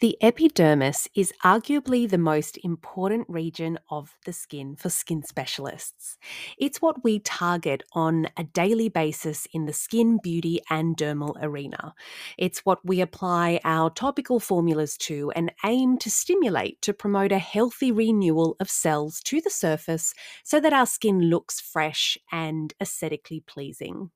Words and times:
The 0.00 0.16
epidermis 0.20 1.08
is 1.14 1.32
arguably 1.44 2.08
the 2.08 2.18
most 2.18 2.58
important 2.64 3.28
region 3.28 3.78
of 3.90 4.16
the 4.24 4.32
skin 4.32 4.76
for 4.76 4.90
skin 4.90 5.22
specialists. 5.22 6.18
It's 6.58 6.82
what 6.82 7.04
we 7.04 7.20
target 7.20 7.82
on 7.92 8.28
a 8.36 8.44
daily 8.44 8.88
basis 8.88 9.46
in 9.52 9.66
the 9.66 9.72
skin, 9.72 10.18
beauty, 10.22 10.60
and 10.70 10.96
dermal 10.96 11.36
arena. 11.40 11.94
It's 12.36 12.60
what 12.60 12.84
we 12.84 13.00
apply 13.00 13.60
our 13.64 13.90
topical 13.90 14.40
formulas 14.40 14.96
to 14.98 15.30
and 15.32 15.52
aim 15.64 15.98
to 15.98 16.10
stimulate 16.10 16.82
to 16.82 16.92
promote 16.92 17.32
a 17.32 17.38
healthy 17.38 17.92
renewal 17.92 18.56
of 18.60 18.70
cells 18.70 19.20
to 19.24 19.40
the 19.40 19.50
surface 19.50 20.14
so 20.44 20.60
that 20.60 20.72
our 20.72 20.86
skin 20.86 21.20
looks 21.22 21.60
fresh 21.60 22.18
and 22.30 22.74
aesthetically 22.80 23.40
pleasing. 23.40 24.10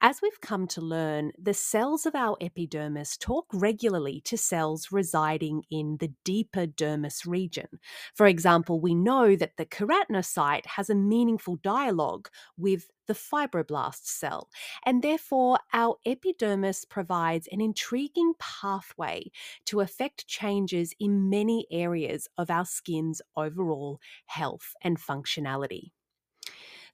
As 0.00 0.20
we've 0.20 0.40
come 0.40 0.66
to 0.68 0.80
learn, 0.80 1.32
the 1.38 1.54
cells 1.54 2.06
of 2.06 2.14
our 2.14 2.36
epidermis 2.40 3.16
talk 3.16 3.46
regularly 3.52 4.20
to 4.22 4.36
cells 4.36 4.90
residing 4.90 5.62
in 5.70 5.98
the 5.98 6.12
deeper 6.24 6.66
dermis 6.66 7.26
region. 7.26 7.68
For 8.14 8.26
example, 8.26 8.80
we 8.80 8.94
know 8.94 9.36
that 9.36 9.56
the 9.56 9.66
keratinocyte 9.66 10.66
has 10.66 10.90
a 10.90 10.94
meaningful 10.94 11.56
dialogue 11.56 12.28
with 12.56 12.90
the 13.06 13.14
fibroblast 13.14 14.04
cell, 14.04 14.48
and 14.86 15.02
therefore 15.02 15.58
our 15.72 15.96
epidermis 16.06 16.84
provides 16.84 17.48
an 17.50 17.60
intriguing 17.60 18.32
pathway 18.38 19.30
to 19.66 19.80
affect 19.80 20.26
changes 20.26 20.94
in 20.98 21.28
many 21.28 21.66
areas 21.70 22.28
of 22.38 22.50
our 22.50 22.64
skin's 22.64 23.20
overall 23.36 24.00
health 24.26 24.74
and 24.82 24.98
functionality. 24.98 25.90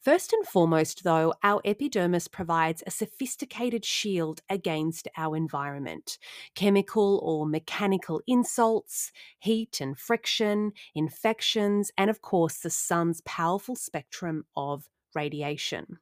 First 0.00 0.32
and 0.32 0.46
foremost, 0.46 1.02
though, 1.02 1.34
our 1.42 1.60
epidermis 1.64 2.28
provides 2.28 2.82
a 2.86 2.90
sophisticated 2.90 3.84
shield 3.84 4.40
against 4.48 5.08
our 5.16 5.36
environment 5.36 6.18
chemical 6.54 7.20
or 7.22 7.46
mechanical 7.46 8.20
insults, 8.26 9.10
heat 9.40 9.80
and 9.80 9.98
friction, 9.98 10.72
infections, 10.94 11.90
and 11.98 12.10
of 12.10 12.22
course, 12.22 12.58
the 12.58 12.70
sun's 12.70 13.20
powerful 13.22 13.74
spectrum 13.74 14.44
of 14.56 14.88
radiation. 15.14 15.98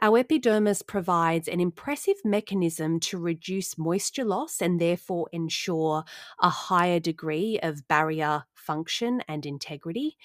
Our 0.00 0.18
epidermis 0.18 0.82
provides 0.82 1.48
an 1.48 1.60
impressive 1.60 2.16
mechanism 2.24 3.00
to 3.00 3.18
reduce 3.18 3.76
moisture 3.76 4.24
loss 4.24 4.62
and 4.62 4.80
therefore 4.80 5.28
ensure 5.32 6.04
a 6.40 6.48
higher 6.50 7.00
degree 7.00 7.58
of 7.62 7.86
barrier 7.88 8.44
function 8.54 9.22
and 9.26 9.44
integrity. 9.44 10.16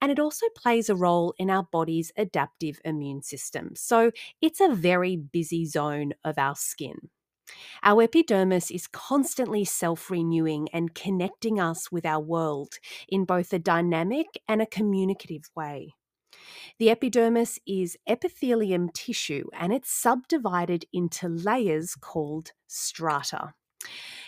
And 0.00 0.12
it 0.12 0.20
also 0.20 0.46
plays 0.56 0.90
a 0.90 0.96
role 0.96 1.34
in 1.38 1.50
our 1.50 1.64
body's 1.64 2.12
adaptive 2.16 2.80
immune 2.84 3.22
system. 3.22 3.76
So 3.76 4.12
it's 4.40 4.60
a 4.60 4.74
very 4.74 5.16
busy 5.16 5.66
zone 5.66 6.14
of 6.24 6.38
our 6.38 6.56
skin. 6.56 7.10
Our 7.82 8.02
epidermis 8.04 8.70
is 8.70 8.86
constantly 8.88 9.64
self 9.66 10.10
renewing 10.10 10.68
and 10.72 10.94
connecting 10.94 11.60
us 11.60 11.92
with 11.92 12.06
our 12.06 12.20
world 12.20 12.74
in 13.08 13.26
both 13.26 13.52
a 13.52 13.60
dynamic 13.60 14.28
and 14.48 14.62
a 14.62 14.66
communicative 14.66 15.50
way. 15.56 15.94
The 16.78 16.90
epidermis 16.90 17.58
is 17.66 17.96
epithelium 18.06 18.90
tissue 18.90 19.48
and 19.58 19.72
it's 19.72 19.90
subdivided 19.90 20.84
into 20.92 21.28
layers 21.28 21.94
called 21.94 22.52
strata. 22.66 23.54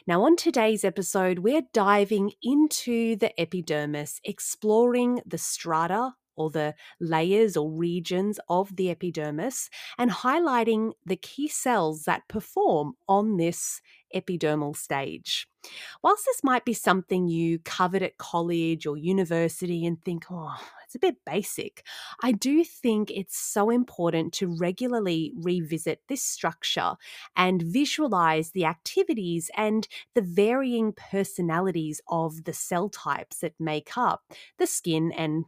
Now, 0.06 0.24
on 0.24 0.36
today's 0.36 0.84
episode, 0.84 1.40
we're 1.40 1.62
diving 1.72 2.32
into 2.42 3.16
the 3.16 3.38
epidermis, 3.40 4.20
exploring 4.24 5.20
the 5.26 5.38
strata 5.38 6.14
or 6.36 6.50
the 6.50 6.74
layers 7.00 7.56
or 7.56 7.70
regions 7.70 8.40
of 8.48 8.74
the 8.76 8.90
epidermis 8.90 9.68
and 9.98 10.10
highlighting 10.10 10.92
the 11.04 11.16
key 11.16 11.48
cells 11.48 12.04
that 12.04 12.28
perform 12.28 12.94
on 13.08 13.36
this 13.36 13.82
epidermal 14.14 14.76
stage. 14.76 15.46
Whilst 16.02 16.24
this 16.24 16.42
might 16.42 16.64
be 16.64 16.72
something 16.72 17.28
you 17.28 17.58
covered 17.60 18.02
at 18.02 18.18
college 18.18 18.86
or 18.86 18.96
university 18.96 19.84
and 19.84 20.02
think, 20.02 20.24
oh, 20.30 20.56
it's 20.84 20.94
a 20.94 20.98
bit 20.98 21.16
basic, 21.24 21.84
I 22.22 22.32
do 22.32 22.64
think 22.64 23.10
it's 23.10 23.36
so 23.36 23.70
important 23.70 24.32
to 24.34 24.56
regularly 24.58 25.32
revisit 25.36 26.02
this 26.08 26.22
structure 26.22 26.96
and 27.36 27.62
visualize 27.62 28.50
the 28.52 28.64
activities 28.64 29.50
and 29.56 29.86
the 30.14 30.22
varying 30.22 30.92
personalities 30.92 32.00
of 32.08 32.44
the 32.44 32.52
cell 32.52 32.88
types 32.88 33.40
that 33.40 33.54
make 33.60 33.96
up 33.96 34.24
the 34.58 34.66
skin 34.66 35.12
and 35.12 35.44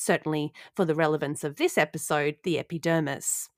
certainly 0.00 0.52
for 0.74 0.84
the 0.84 0.94
relevance 0.94 1.44
of 1.44 1.56
this 1.56 1.76
episode, 1.78 2.36
the 2.42 2.58
epidermis. 2.58 3.48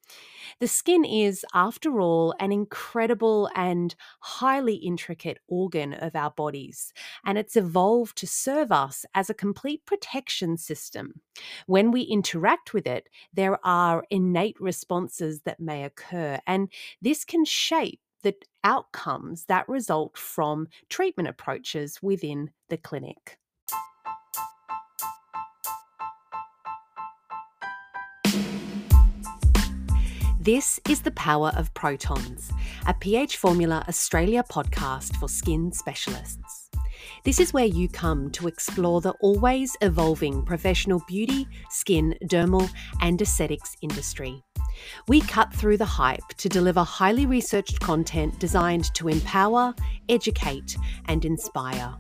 The 0.61 0.69
skin 0.69 1.05
is, 1.05 1.45
after 1.55 2.01
all, 2.01 2.35
an 2.39 2.53
incredible 2.53 3.49
and 3.55 3.95
highly 4.21 4.75
intricate 4.75 5.39
organ 5.49 5.95
of 5.95 6.15
our 6.15 6.31
bodies, 6.31 6.93
and 7.25 7.39
it's 7.39 7.57
evolved 7.57 8.17
to 8.19 8.27
serve 8.27 8.73
us 8.73 9.05
as 9.15 9.31
a 9.31 9.35
complete 9.35 9.87
protection 9.87 10.57
system. 10.57 11.21
When 11.67 11.91
we 11.91 12.03
interact 12.03 12.75
with 12.75 12.87
it, 12.87 13.09
there 13.33 13.65
are 13.65 14.05
innate 14.11 14.61
responses 14.61 15.43
that 15.43 15.61
may 15.61 15.85
occur, 15.85 16.41
and 16.47 16.71
this 17.01 17.25
can 17.25 17.45
shape 17.45 18.01
the 18.23 18.35
outcomes 18.65 19.47
that 19.47 19.69
result 19.69 20.17
from 20.17 20.69
treatment 20.89 21.29
approaches 21.29 22.01
within 22.03 22.51
the 22.69 22.77
clinic. 22.77 23.39
This 30.43 30.81
is 30.89 31.03
The 31.03 31.13
Power 31.13 31.53
of 31.55 31.73
Protons, 31.73 32.51
a 32.89 32.95
pH 32.95 33.37
Formula 33.37 33.85
Australia 33.89 34.43
podcast 34.43 35.15
for 35.19 35.29
skin 35.29 35.71
specialists. 35.71 36.69
This 37.23 37.39
is 37.39 37.53
where 37.53 37.65
you 37.65 37.89
come 37.89 38.29
to 38.33 38.49
explore 38.49 39.01
the 39.01 39.13
always 39.21 39.77
evolving 39.83 40.45
professional 40.45 41.01
beauty, 41.07 41.47
skin, 41.71 42.17
dermal, 42.25 42.69
and 43.01 43.23
aesthetics 43.23 43.77
industry. 43.83 44.43
We 45.07 45.21
cut 45.21 45.55
through 45.55 45.77
the 45.77 45.85
hype 45.85 46.27
to 46.39 46.49
deliver 46.49 46.83
highly 46.83 47.25
researched 47.25 47.79
content 47.79 48.41
designed 48.41 48.93
to 48.95 49.07
empower, 49.07 49.73
educate, 50.09 50.77
and 51.07 51.25
inspire. 51.25 51.95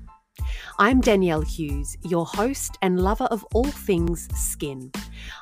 I'm 0.78 1.00
Danielle 1.00 1.42
Hughes, 1.42 1.96
your 2.02 2.26
host 2.26 2.78
and 2.82 3.00
lover 3.00 3.24
of 3.24 3.44
all 3.54 3.64
things 3.64 4.28
skin. 4.34 4.90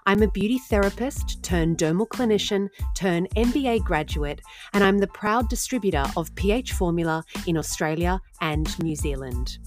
I'm 0.07 0.23
a 0.23 0.29
beauty 0.29 0.59
therapist 0.59 1.43
turned 1.43 1.79
dermal 1.79 2.09
clinician 2.09 2.69
turned 2.95 3.31
MBA 3.37 3.85
graduate, 3.85 4.41
and 4.73 4.85
I'm 4.85 4.99
the 4.99 5.07
proud 5.07 5.49
distributor 5.49 6.05
of 6.17 6.35
pH 6.35 6.73
Formula 6.73 7.25
in 7.47 7.57
Australia 7.57 8.21
and 8.41 8.79
New 8.83 8.97
Zealand. 8.97 9.59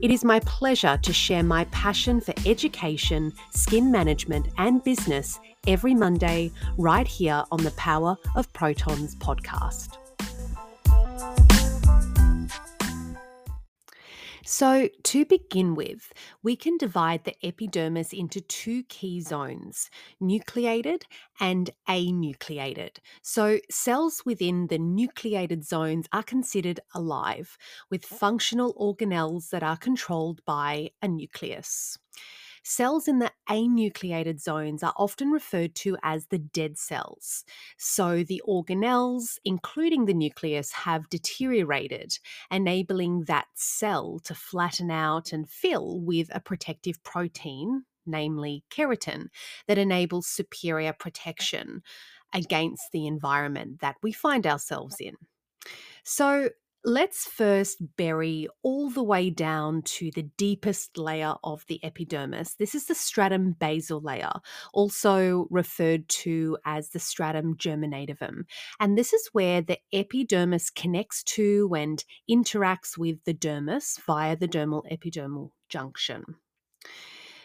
It 0.00 0.10
is 0.10 0.24
my 0.24 0.40
pleasure 0.40 0.98
to 1.02 1.12
share 1.12 1.42
my 1.42 1.64
passion 1.66 2.20
for 2.20 2.34
education, 2.46 3.32
skin 3.50 3.90
management, 3.90 4.48
and 4.58 4.82
business 4.82 5.38
every 5.66 5.94
Monday 5.94 6.50
right 6.78 7.06
here 7.06 7.44
on 7.52 7.62
the 7.62 7.70
Power 7.72 8.16
of 8.34 8.52
Protons 8.52 9.14
podcast. 9.16 9.99
So, 14.52 14.88
to 15.04 15.24
begin 15.24 15.76
with, 15.76 16.12
we 16.42 16.56
can 16.56 16.76
divide 16.76 17.22
the 17.22 17.36
epidermis 17.46 18.12
into 18.12 18.40
two 18.40 18.82
key 18.82 19.20
zones 19.20 19.88
nucleated 20.20 21.04
and 21.38 21.70
anucleated. 21.88 22.96
So, 23.22 23.60
cells 23.70 24.24
within 24.26 24.66
the 24.66 24.78
nucleated 24.78 25.64
zones 25.64 26.08
are 26.12 26.24
considered 26.24 26.80
alive, 26.92 27.56
with 27.90 28.04
functional 28.04 28.74
organelles 28.74 29.50
that 29.50 29.62
are 29.62 29.76
controlled 29.76 30.44
by 30.44 30.90
a 31.00 31.06
nucleus. 31.06 31.96
Cells 32.62 33.08
in 33.08 33.18
the 33.18 33.32
anucleated 33.48 34.40
zones 34.40 34.82
are 34.82 34.94
often 34.96 35.30
referred 35.30 35.74
to 35.76 35.96
as 36.02 36.26
the 36.26 36.38
dead 36.38 36.78
cells. 36.78 37.44
So 37.78 38.22
the 38.22 38.42
organelles, 38.46 39.38
including 39.44 40.04
the 40.04 40.14
nucleus, 40.14 40.72
have 40.72 41.08
deteriorated, 41.08 42.18
enabling 42.50 43.24
that 43.24 43.46
cell 43.54 44.20
to 44.24 44.34
flatten 44.34 44.90
out 44.90 45.32
and 45.32 45.48
fill 45.48 46.00
with 46.00 46.28
a 46.34 46.40
protective 46.40 47.02
protein, 47.02 47.84
namely 48.06 48.64
keratin, 48.70 49.26
that 49.66 49.78
enables 49.78 50.26
superior 50.26 50.92
protection 50.92 51.82
against 52.32 52.92
the 52.92 53.06
environment 53.06 53.80
that 53.80 53.96
we 54.02 54.12
find 54.12 54.46
ourselves 54.46 54.96
in. 55.00 55.14
So, 56.04 56.50
Let's 56.82 57.26
first 57.26 57.96
bury 57.98 58.48
all 58.62 58.88
the 58.88 59.02
way 59.02 59.28
down 59.28 59.82
to 59.82 60.10
the 60.12 60.22
deepest 60.22 60.96
layer 60.96 61.34
of 61.44 61.66
the 61.66 61.78
epidermis. 61.84 62.54
This 62.54 62.74
is 62.74 62.86
the 62.86 62.94
stratum 62.94 63.52
basal 63.52 64.00
layer, 64.00 64.32
also 64.72 65.46
referred 65.50 66.08
to 66.08 66.56
as 66.64 66.88
the 66.88 66.98
stratum 66.98 67.56
germinativum. 67.58 68.44
And 68.80 68.96
this 68.96 69.12
is 69.12 69.28
where 69.32 69.60
the 69.60 69.78
epidermis 69.92 70.70
connects 70.70 71.22
to 71.24 71.70
and 71.76 72.02
interacts 72.30 72.96
with 72.96 73.22
the 73.24 73.34
dermis 73.34 74.00
via 74.06 74.34
the 74.34 74.48
dermal 74.48 74.90
epidermal 74.90 75.50
junction. 75.68 76.36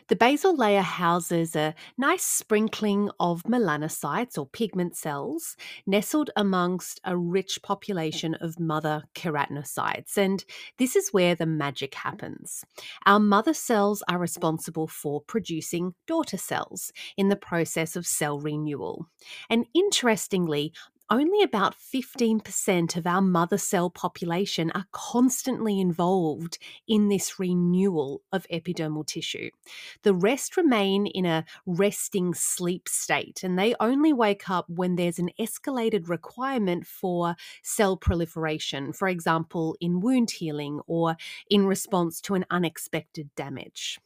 The 0.07 0.15
basal 0.15 0.55
layer 0.55 0.81
houses 0.81 1.55
a 1.55 1.73
nice 1.97 2.23
sprinkling 2.23 3.09
of 3.19 3.41
melanocytes 3.43 4.37
or 4.37 4.45
pigment 4.45 4.95
cells 4.95 5.57
nestled 5.87 6.29
amongst 6.35 7.01
a 7.03 7.17
rich 7.17 7.59
mm. 7.59 7.63
population 7.63 8.35
of 8.35 8.59
mother 8.59 9.05
keratinocytes. 9.15 10.15
And 10.15 10.45
this 10.77 10.95
is 10.95 11.09
where 11.11 11.33
the 11.33 11.47
magic 11.47 11.95
happens. 11.95 12.63
Our 13.07 13.19
mother 13.19 13.55
cells 13.55 14.03
are 14.07 14.19
responsible 14.19 14.87
for 14.87 15.21
producing 15.21 15.95
daughter 16.05 16.37
cells 16.37 16.91
in 17.17 17.29
the 17.29 17.35
process 17.35 17.95
of 17.95 18.05
cell 18.05 18.39
renewal. 18.39 19.07
And 19.49 19.65
interestingly, 19.73 20.71
only 21.09 21.43
about 21.43 21.75
15% 21.75 22.97
of 22.97 23.05
our 23.05 23.21
mother 23.21 23.57
cell 23.57 23.89
population 23.89 24.71
are 24.71 24.85
constantly 24.91 25.79
involved 25.79 26.57
in 26.87 27.09
this 27.09 27.39
renewal 27.39 28.21
of 28.31 28.47
epidermal 28.51 29.05
tissue. 29.05 29.49
The 30.03 30.13
rest 30.13 30.57
remain 30.57 31.05
in 31.05 31.25
a 31.25 31.45
resting 31.65 32.33
sleep 32.33 32.89
state, 32.89 33.43
and 33.43 33.57
they 33.57 33.75
only 33.79 34.13
wake 34.13 34.49
up 34.49 34.65
when 34.69 34.95
there's 34.95 35.19
an 35.19 35.29
escalated 35.39 36.09
requirement 36.09 36.87
for 36.87 37.35
cell 37.63 37.97
proliferation, 37.97 38.93
for 38.93 39.07
example, 39.07 39.75
in 39.79 39.99
wound 39.99 40.31
healing 40.31 40.81
or 40.87 41.17
in 41.49 41.65
response 41.65 42.19
to 42.21 42.35
an 42.35 42.45
unexpected 42.49 43.29
damage. 43.35 43.99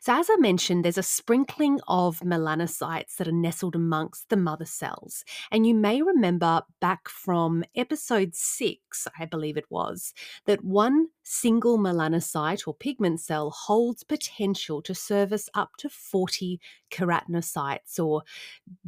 So, 0.00 0.14
as 0.14 0.28
I 0.30 0.36
mentioned, 0.36 0.84
there's 0.84 0.98
a 0.98 1.02
sprinkling 1.02 1.80
of 1.88 2.20
melanocytes 2.20 3.16
that 3.16 3.28
are 3.28 3.32
nestled 3.32 3.74
amongst 3.74 4.28
the 4.28 4.36
mother 4.36 4.64
cells. 4.64 5.24
And 5.50 5.66
you 5.66 5.74
may 5.74 6.02
remember 6.02 6.62
back 6.80 7.08
from 7.08 7.64
episode 7.74 8.34
six, 8.34 9.08
I 9.18 9.24
believe 9.24 9.56
it 9.56 9.70
was, 9.70 10.14
that 10.46 10.64
one 10.64 11.08
single 11.28 11.76
melanocyte 11.76 12.68
or 12.68 12.74
pigment 12.74 13.20
cell 13.20 13.50
holds 13.50 14.04
potential 14.04 14.80
to 14.80 14.94
service 14.94 15.48
up 15.54 15.70
to 15.76 15.88
40 15.88 16.60
keratinocytes 16.92 17.98
or 17.98 18.22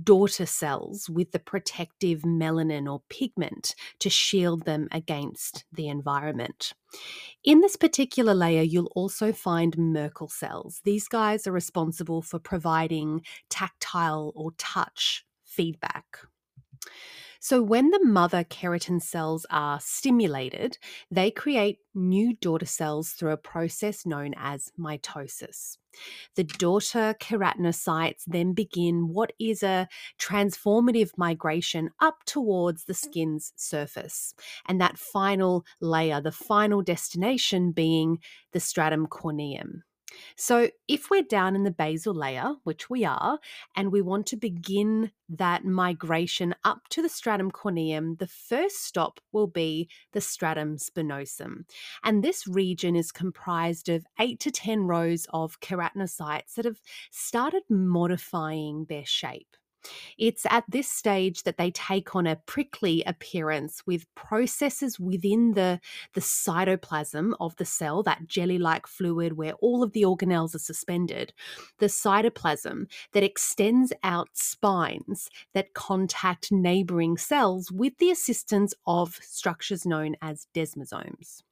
daughter 0.01 0.47
cells 0.47 1.11
with 1.11 1.33
the 1.33 1.41
protective 1.41 2.23
melanin 2.23 2.91
or 2.91 3.03
pigment 3.09 3.75
to 3.99 4.09
shield 4.09 4.65
them 4.65 4.87
against 4.93 5.65
the 5.73 5.89
environment. 5.89 6.75
In 7.43 7.61
this 7.61 7.75
particular 7.75 8.35
layer, 8.35 8.63
you'll 8.63 8.93
also 8.95 9.33
find 9.33 9.77
Merkel 9.77 10.29
cells. 10.29 10.81
These 10.85 11.09
guys 11.09 11.45
are 11.49 11.53
responsible 11.53 12.23
for 12.23 12.39
providing 12.39 13.23
tactile 13.51 14.33
or 14.37 14.53
touch 14.59 15.27
feedback. 15.45 16.19
So, 17.41 17.63
when 17.63 17.91
the 17.91 18.05
mother 18.05 18.45
keratin 18.45 19.01
cells 19.01 19.47
are 19.51 19.79
stimulated, 19.81 20.79
they 21.11 21.31
create 21.31 21.79
new 21.95 22.35
daughter 22.35 22.67
cells 22.67 23.11
through 23.11 23.31
a 23.33 23.37
process 23.37 24.05
known 24.05 24.35
as 24.37 24.73
mitosis. 24.79 25.79
The 26.37 26.45
daughter 26.45 27.15
keratinocytes 27.21 28.23
then 28.27 28.53
begin 28.55 29.09
what 29.09 29.33
is 29.41 29.63
a 29.63 29.89
transformative 30.21 31.11
migration 31.17 31.91
up 32.01 32.25
towards 32.27 32.85
the 32.85 32.95
skin's 32.95 33.53
surface. 33.57 34.35
And 34.67 34.81
that 34.81 34.99
final 34.99 35.65
layer, 35.81 36.21
the 36.21 36.33
final 36.33 36.83
destination 36.83 37.73
being 37.73 38.19
the 38.53 38.61
stratum 38.61 39.07
corneum. 39.07 39.83
So, 40.37 40.71
if 40.87 41.11
we're 41.11 41.23
down 41.23 41.55
in 41.55 41.65
the 41.65 41.71
basal 41.71 42.15
layer, 42.15 42.55
which 42.65 42.89
we 42.89 43.05
are, 43.05 43.39
and 43.77 43.93
we 43.93 44.01
want 44.01 44.27
to 44.29 44.37
begin 44.37 45.11
that 45.29 45.65
migration 45.65 46.55
up 46.65 46.89
to 46.91 47.03
the 47.03 47.09
stratum 47.09 47.51
corneum, 47.51 48.19
the 48.19 48.27
first 48.27 48.85
stop 48.85 49.21
will 49.33 49.47
be 49.47 49.89
the 50.13 50.21
stratum 50.21 50.77
spinosum. 50.77 51.65
And 52.03 52.23
this 52.23 52.47
region 52.47 52.97
is 52.97 53.13
comprised 53.13 53.89
of 53.89 54.07
eight 54.19 54.41
to 54.41 54.51
10 54.51 54.83
rows 54.87 55.27
of 55.33 55.61
keratinocytes 55.61 56.55
that 56.55 56.65
have 56.65 56.81
started 57.11 57.63
modifying 57.69 58.87
their 58.89 59.05
shape. 59.05 59.57
It's 60.19 60.45
at 60.51 60.65
this 60.69 60.91
stage 60.91 61.45
that 61.45 61.57
they 61.57 61.71
take 61.71 62.15
on 62.15 62.27
a 62.27 62.37
prickly 62.47 63.03
appearance 63.05 63.83
with 63.87 64.13
processes 64.15 64.99
within 64.99 65.55
the, 65.55 65.81
the 66.15 66.21
cytoplasm 66.21 67.35
of 67.41 67.57
the 67.57 67.65
cell, 67.65 68.03
that 68.03 68.27
jelly 68.27 68.59
like 68.59 68.87
fluid 68.87 69.35
where 69.35 69.55
all 69.55 69.83
of 69.83 69.93
the 69.93 70.03
organelles 70.03 70.55
are 70.55 70.59
suspended, 70.59 71.33
the 71.79 71.87
cytoplasm 71.87 72.87
that 73.13 73.23
extends 73.23 73.93
out 74.03 74.29
spines 74.33 75.31
that 75.55 75.75
contact 75.75 76.51
neighboring 76.51 77.17
cells 77.17 77.71
with 77.71 77.97
the 77.99 78.11
assistance 78.11 78.75
of 78.87 79.19
structures 79.23 79.87
known 79.87 80.17
as 80.21 80.47
desmosomes. 80.55 81.43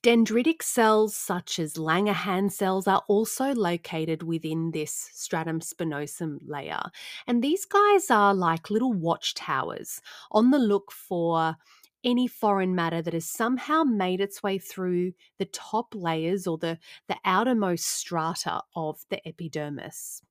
Dendritic 0.00 0.62
cells, 0.62 1.16
such 1.16 1.58
as 1.58 1.74
Langerhans 1.74 2.52
cells, 2.52 2.86
are 2.86 3.02
also 3.08 3.52
located 3.52 4.22
within 4.22 4.70
this 4.70 5.10
stratum 5.12 5.58
spinosum 5.58 6.38
layer. 6.46 6.82
And 7.26 7.42
these 7.42 7.64
guys 7.64 8.08
are 8.08 8.32
like 8.32 8.70
little 8.70 8.92
watchtowers 8.92 10.00
on 10.30 10.52
the 10.52 10.58
look 10.60 10.92
for 10.92 11.56
any 12.04 12.28
foreign 12.28 12.76
matter 12.76 13.02
that 13.02 13.12
has 13.12 13.28
somehow 13.28 13.82
made 13.82 14.20
its 14.20 14.40
way 14.40 14.56
through 14.56 15.14
the 15.38 15.46
top 15.46 15.92
layers 15.96 16.46
or 16.46 16.56
the, 16.56 16.78
the 17.08 17.16
outermost 17.24 17.84
strata 17.84 18.62
of 18.76 19.04
the 19.10 19.26
epidermis. 19.26 20.22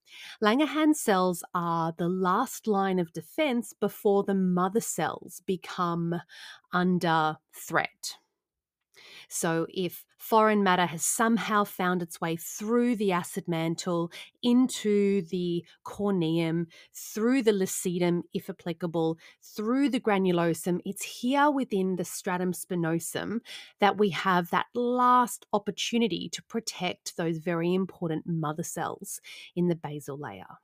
Langerhans 0.41 0.95
cells 0.95 1.43
are 1.53 1.93
the 1.97 2.07
last 2.07 2.67
line 2.67 2.99
of 2.99 3.11
defense 3.11 3.73
before 3.73 4.23
the 4.23 4.33
mother 4.33 4.79
cells 4.79 5.41
become 5.45 6.15
under 6.71 7.37
threat. 7.53 8.17
So, 9.29 9.67
if 9.69 10.05
foreign 10.17 10.63
matter 10.63 10.85
has 10.85 11.03
somehow 11.03 11.63
found 11.63 12.01
its 12.01 12.19
way 12.19 12.35
through 12.35 12.95
the 12.95 13.11
acid 13.11 13.47
mantle 13.47 14.11
into 14.41 15.21
the 15.23 15.63
corneum, 15.85 16.67
through 16.93 17.43
the 17.43 17.51
lucidum, 17.51 18.23
if 18.33 18.49
applicable, 18.49 19.17
through 19.41 19.89
the 19.89 19.99
granulosum, 19.99 20.79
it's 20.85 21.03
here 21.03 21.49
within 21.51 21.95
the 21.95 22.05
stratum 22.05 22.53
spinosum 22.53 23.39
that 23.79 23.97
we 23.97 24.09
have 24.09 24.49
that 24.49 24.67
last 24.73 25.45
opportunity 25.53 26.29
to 26.29 26.43
protect 26.43 27.15
those 27.17 27.37
very 27.37 27.73
important 27.73 28.25
mother 28.27 28.63
cells 28.63 29.21
in 29.55 29.67
the 29.67 29.75
basal 29.75 30.17
layer. 30.17 30.57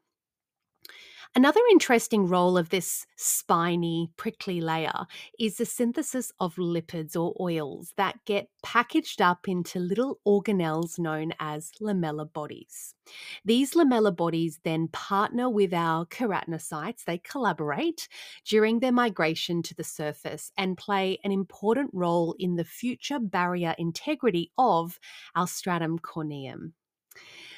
Another 1.35 1.61
interesting 1.71 2.27
role 2.27 2.59
of 2.59 2.69
this 2.69 3.07
spiny, 3.15 4.11
prickly 4.17 4.61
layer 4.61 5.07
is 5.39 5.57
the 5.57 5.65
synthesis 5.65 6.31
of 6.39 6.53
lipids 6.57 7.15
or 7.15 7.33
oils 7.39 7.91
that 7.97 8.23
get 8.25 8.49
packaged 8.61 9.19
up 9.19 9.47
into 9.47 9.79
little 9.79 10.19
organelles 10.27 10.99
known 10.99 11.33
as 11.39 11.71
lamellar 11.81 12.31
bodies. 12.31 12.93
These 13.43 13.73
lamellar 13.73 14.15
bodies 14.15 14.59
then 14.63 14.89
partner 14.89 15.49
with 15.49 15.73
our 15.73 16.05
keratinocytes, 16.05 17.05
they 17.05 17.17
collaborate 17.17 18.07
during 18.45 18.79
their 18.79 18.91
migration 18.91 19.63
to 19.63 19.73
the 19.73 19.83
surface 19.83 20.51
and 20.55 20.77
play 20.77 21.17
an 21.23 21.31
important 21.31 21.89
role 21.93 22.35
in 22.37 22.57
the 22.57 22.63
future 22.63 23.17
barrier 23.17 23.73
integrity 23.79 24.51
of 24.59 24.99
our 25.35 25.47
stratum 25.47 25.97
corneum. 25.97 26.73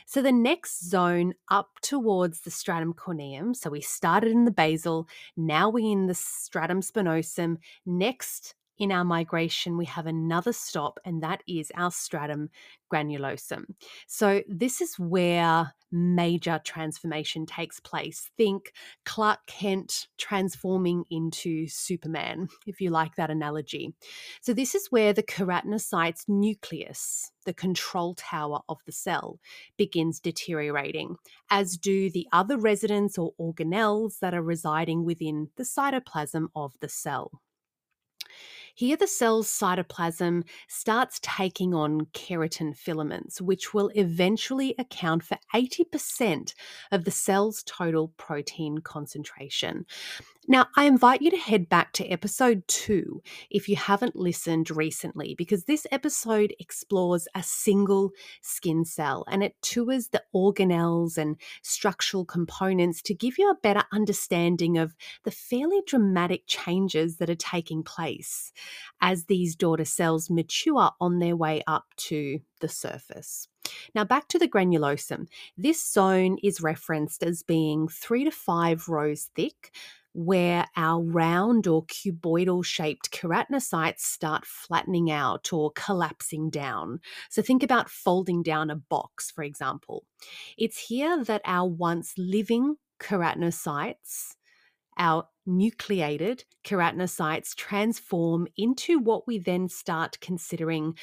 So 0.06 0.22
the 0.22 0.32
next 0.32 0.88
zone 0.88 1.34
up 1.50 1.80
towards 1.82 2.42
the 2.42 2.52
stratum 2.52 2.94
corneum, 2.94 3.56
so 3.56 3.70
we 3.70 3.82
started 3.82 4.32
in 4.32 4.46
the 4.46 4.52
basal, 4.52 5.08
now 5.36 5.70
we're 5.70 5.92
in 5.92 6.06
the 6.06 6.14
stratum 6.14 6.82
spinosum. 6.82 7.58
Next 7.86 8.56
in 8.78 8.92
our 8.92 9.06
migration, 9.06 9.78
we 9.78 9.86
have 9.86 10.06
another 10.06 10.54
stop, 10.54 11.00
and 11.06 11.24
that 11.24 11.42
is 11.48 11.72
our 11.76 11.92
stratum 11.92 12.50
granulosum. 12.92 13.64
So, 14.08 14.42
this 14.48 14.82
is 14.82 15.00
where 15.00 15.74
major 15.92 16.60
transformation 16.64 17.46
takes 17.46 17.80
place. 17.80 18.30
Think 18.38 18.74
Clark 19.06 19.40
Kent 19.48 20.08
transforming 20.18 21.06
into 21.10 21.68
Superman, 21.68 22.50
if 22.68 22.82
you 22.82 22.90
like 22.90 23.16
that 23.16 23.30
analogy. 23.30 23.94
So, 24.42 24.54
this 24.54 24.76
is 24.76 24.92
where 24.92 25.14
the 25.14 25.24
keratinocyte's 25.24 26.26
nucleus, 26.28 27.32
the 27.46 27.54
control 27.54 28.14
tower 28.16 28.60
of 28.68 28.80
the 28.86 28.92
cell, 28.92 29.40
begins 29.78 30.20
deteriorating, 30.20 31.16
as 31.50 31.78
do 31.78 32.10
the 32.10 32.28
other 32.32 32.58
residents 32.58 33.18
or 33.18 33.32
organelles 33.40 34.20
that 34.20 34.34
are 34.34 34.44
residing 34.44 35.06
within 35.06 35.50
the 35.56 35.64
cytoplasm 35.64 36.48
of 36.56 36.74
the 36.82 36.90
cell. 36.90 37.32
Here, 38.78 38.98
the 38.98 39.08
cell's 39.08 39.48
cytoplasm 39.48 40.44
starts 40.68 41.22
taking 41.24 41.74
on 41.74 42.08
keratin 42.08 42.76
filaments, 42.76 43.40
which 43.40 43.74
will 43.74 43.90
eventually 43.96 44.76
account 44.78 45.24
for 45.24 45.38
80% 45.54 46.54
of 46.92 47.06
the 47.06 47.12
cell's 47.12 47.64
total 47.64 48.10
protein 48.18 48.80
concentration. 48.80 49.86
Now, 50.48 50.68
I 50.76 50.86
invite 50.86 51.24
you 51.24 51.32
to 51.32 51.38
head 51.38 51.70
back 51.70 51.94
to 51.94 52.08
episode 52.08 52.68
two 52.68 53.22
if 53.50 53.68
you 53.68 53.78
haven't 53.78 54.16
listened 54.16 54.70
recently, 54.70 55.34
because 55.36 55.64
this 55.64 55.88
episode 55.92 56.54
explores 56.60 57.28
a 57.34 57.42
single 57.42 58.12
skin 58.42 58.86
cell 58.86 59.26
and 59.28 59.42
it 59.42 59.56
tours 59.64 60.10
the 60.10 60.22
organelles 60.36 61.18
and 61.18 61.38
structural 61.64 62.26
components 62.26 63.02
to 63.04 63.16
give 63.16 63.40
you 63.40 63.50
a 63.50 63.58
better 63.64 63.84
understanding 63.92 64.78
of 64.78 64.96
the 65.24 65.32
fairly 65.32 65.82
dramatic 65.88 66.44
changes 66.46 67.18
that 67.18 67.30
are 67.30 67.36
taking 67.36 67.82
place 67.82 68.52
as 69.02 69.26
these 69.26 69.56
daughter 69.56 69.86
cells 69.86 70.30
mature 70.30 70.92
on 71.00 71.20
their 71.20 71.36
way 71.36 71.64
up 71.68 71.86
to 71.98 72.40
the 72.62 72.70
surface. 72.70 73.48
Now, 73.94 74.04
back 74.04 74.28
to 74.30 74.40
the 74.40 74.48
granulosum. 74.48 75.28
This 75.58 75.84
zone 75.84 76.38
is 76.44 76.62
referenced 76.62 77.24
as 77.24 77.44
being 77.44 77.88
three 77.88 78.24
to 78.24 78.32
five 78.32 78.88
rows 78.88 79.30
thick, 79.36 79.72
where 80.14 80.66
our 80.78 81.02
round 81.02 81.68
or 81.68 81.86
cuboidal 81.88 82.64
shaped 82.64 83.12
keratinocytes 83.12 84.00
start 84.00 84.46
flattening 84.46 85.12
out 85.12 85.52
or 85.52 85.72
collapsing 85.76 86.50
down. 86.50 87.02
So 87.30 87.42
think 87.42 87.64
about 87.64 87.90
folding 87.90 88.42
down 88.42 88.70
a 88.70 88.78
box, 88.78 89.30
for 89.30 89.44
example. 89.44 90.06
It's 90.58 90.88
here 90.88 91.22
that 91.26 91.42
our 91.44 91.68
once 91.68 92.14
living 92.18 92.78
keratinocytes, 93.02 94.36
our 94.98 95.28
nucleated 95.46 96.44
keratinocytes, 96.64 97.56
transform 97.56 98.48
into 98.58 99.00
what 99.00 99.28
we 99.28 99.38
then 99.38 99.70
start 99.70 100.20
considering 100.22 100.96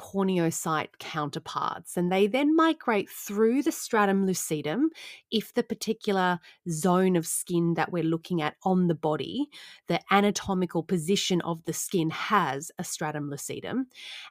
corneocyte 0.00 0.98
counterparts, 0.98 1.94
and 1.96 2.10
they 2.10 2.26
then 2.26 2.56
migrate 2.56 3.10
through 3.10 3.62
the 3.62 3.72
stratum 3.72 4.26
lucidum 4.26 4.86
if 5.30 5.52
the 5.52 5.62
particular 5.62 6.40
zone 6.70 7.16
of 7.16 7.26
skin 7.26 7.74
that 7.74 7.92
we're 7.92 8.02
looking 8.02 8.40
at 8.40 8.56
on 8.64 8.86
the 8.86 8.94
body, 8.94 9.46
the 9.88 10.00
anatomical 10.10 10.82
position 10.82 11.42
of 11.42 11.62
the 11.66 11.74
skin 11.74 12.08
has 12.08 12.70
a 12.78 12.84
stratum 12.84 13.30
lucidum, 13.30 13.84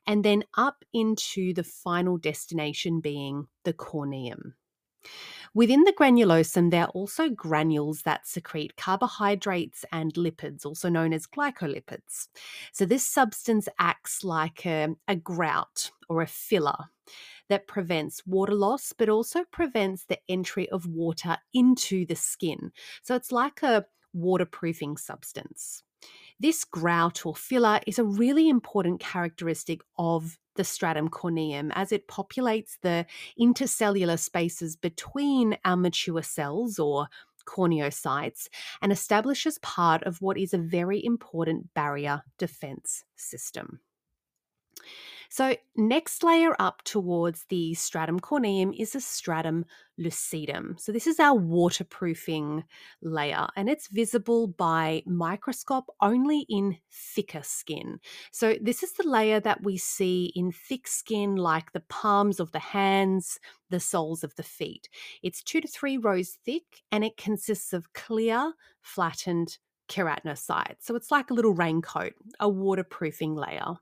and 0.08 0.26
then 0.26 0.44
up 0.58 0.84
into 0.92 1.54
the 1.54 1.64
final 1.64 2.18
destination 2.18 3.00
being 3.00 3.46
the 3.64 3.74
corneum. 3.74 4.54
Within 5.54 5.84
the 5.84 5.94
granulosum, 5.94 6.70
there 6.70 6.84
are 6.84 6.90
also 6.90 7.30
granules 7.30 8.04
that 8.04 8.28
secrete 8.28 8.76
carbohydrates 8.78 9.84
and 9.92 10.14
lipids, 10.14 10.66
also 10.66 10.90
known 10.90 11.14
as 11.14 11.26
glycolipids. 11.26 12.28
So, 12.72 12.86
this 12.86 13.06
substance 13.06 13.68
acts 13.80 14.24
like 14.24 14.66
a, 14.66 14.90
a 15.08 15.16
grout 15.16 15.92
or 16.08 16.22
a 16.22 16.28
filler 16.28 16.86
that 17.48 17.68
prevents 17.68 18.26
water 18.28 18.54
loss, 18.54 18.94
but 18.94 19.10
also 19.10 19.44
prevents 19.52 20.06
the 20.06 20.20
entry 20.30 20.70
of 20.70 20.86
water 20.86 21.38
into 21.54 22.06
the 22.06 22.16
skin. 22.16 22.72
So, 23.02 23.16
it's 23.16 23.32
like 23.32 23.64
a 23.64 23.86
waterproofing 24.14 24.98
substance. 24.98 25.84
This 26.40 26.64
grout 26.64 27.26
or 27.26 27.36
filler 27.36 27.82
is 27.86 28.00
a 28.00 28.04
really 28.04 28.48
important 28.48 29.02
characteristic 29.02 29.82
of 29.98 30.38
the 30.60 30.64
stratum 30.66 31.08
corneum 31.08 31.72
as 31.74 31.94
it 31.94 32.10
populates 32.10 32.78
the 32.82 33.06
intercellular 33.40 34.20
spaces 34.20 34.76
between 34.76 35.58
our 35.64 35.78
mature 35.78 36.22
cells 36.22 36.78
or 36.78 37.08
corneocytes 37.46 38.50
and 38.82 38.92
establishes 38.92 39.58
part 39.60 40.04
of 40.04 40.22
what 40.22 40.38
is 40.38 40.54
a 40.54 40.58
very 40.58 41.04
important 41.04 41.74
barrier 41.74 42.24
defense 42.38 43.06
system. 43.16 43.80
So, 45.32 45.56
next 45.76 46.24
layer 46.24 46.56
up 46.58 46.82
towards 46.86 47.46
the 47.50 47.76
stratum 47.76 48.20
corneum 48.20 48.74
is 48.76 48.96
a 48.96 49.00
stratum 49.00 49.64
lucidum. 50.00 50.80
So, 50.80 50.92
this 50.92 51.06
is 51.06 51.20
our 51.20 51.36
waterproofing 51.36 52.64
layer, 53.04 53.48
and 53.56 53.70
it's 53.70 53.90
visible 53.90 54.48
by 54.48 55.04
microscope 55.06 55.86
only 56.02 56.48
in 56.50 56.80
thicker 56.92 57.44
skin. 57.44 58.00
So, 58.32 58.56
this 58.60 58.82
is 58.82 58.94
the 58.94 59.08
layer 59.08 59.40
that 59.42 59.62
we 59.64 59.78
see 59.78 60.34
in 60.36 60.52
thick 60.52 60.88
skin, 60.88 61.36
like 61.36 61.74
the 61.74 61.84
palms 61.90 62.40
of 62.40 62.52
the 62.52 62.60
hands, 62.60 63.40
the 63.70 63.80
soles 63.80 64.24
of 64.24 64.34
the 64.36 64.44
feet. 64.44 64.90
It's 65.22 65.44
two 65.44 65.62
to 65.62 65.68
three 65.68 66.00
rows 66.00 66.40
thick, 66.44 66.82
and 66.92 67.04
it 67.04 67.18
consists 67.18 67.72
of 67.72 67.94
clear, 67.94 68.54
flattened 68.82 69.60
keratinocytes. 69.90 70.82
So, 70.82 70.96
it's 70.96 71.12
like 71.12 71.30
a 71.30 71.36
little 71.36 71.54
raincoat, 71.54 72.14
a 72.40 72.50
waterproofing 72.50 73.36
layer 73.36 73.76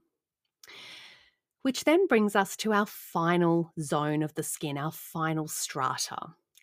which 1.62 1.84
then 1.84 2.08
brings 2.08 2.36
us 2.36 2.56
to 2.58 2.74
our 2.74 2.86
final 2.86 3.72
zone 3.80 4.24
of 4.24 4.34
the 4.36 4.44
skin, 4.44 4.78
our 4.78 4.92
final 4.92 5.48
strata, 5.48 6.18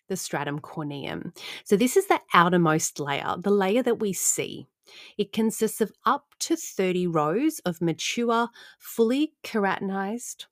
the 0.07 0.17
stratum 0.17 0.59
corneum. 0.59 1.35
So, 1.63 1.75
this 1.75 1.97
is 1.97 2.07
the 2.07 2.21
outermost 2.33 2.99
layer, 2.99 3.35
the 3.37 3.51
layer 3.51 3.83
that 3.83 3.99
we 3.99 4.13
see. 4.13 4.67
It 5.17 5.33
consists 5.33 5.81
of 5.81 5.91
up 6.05 6.35
to 6.39 6.55
30 6.55 7.07
rows 7.07 7.59
of 7.59 7.81
mature, 7.81 8.49
fully 8.79 9.33
keratinized, 9.43 10.45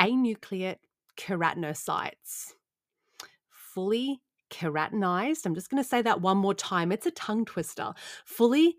anucleate 0.00 0.78
keratinocytes. 1.16 2.52
Fully 3.50 4.20
keratinized, 4.50 5.46
I'm 5.46 5.54
just 5.54 5.70
going 5.70 5.82
to 5.82 5.88
say 5.88 6.02
that 6.02 6.20
one 6.20 6.36
more 6.36 6.54
time. 6.54 6.92
It's 6.92 7.06
a 7.06 7.10
tongue 7.10 7.44
twister. 7.44 7.92
Fully 8.24 8.78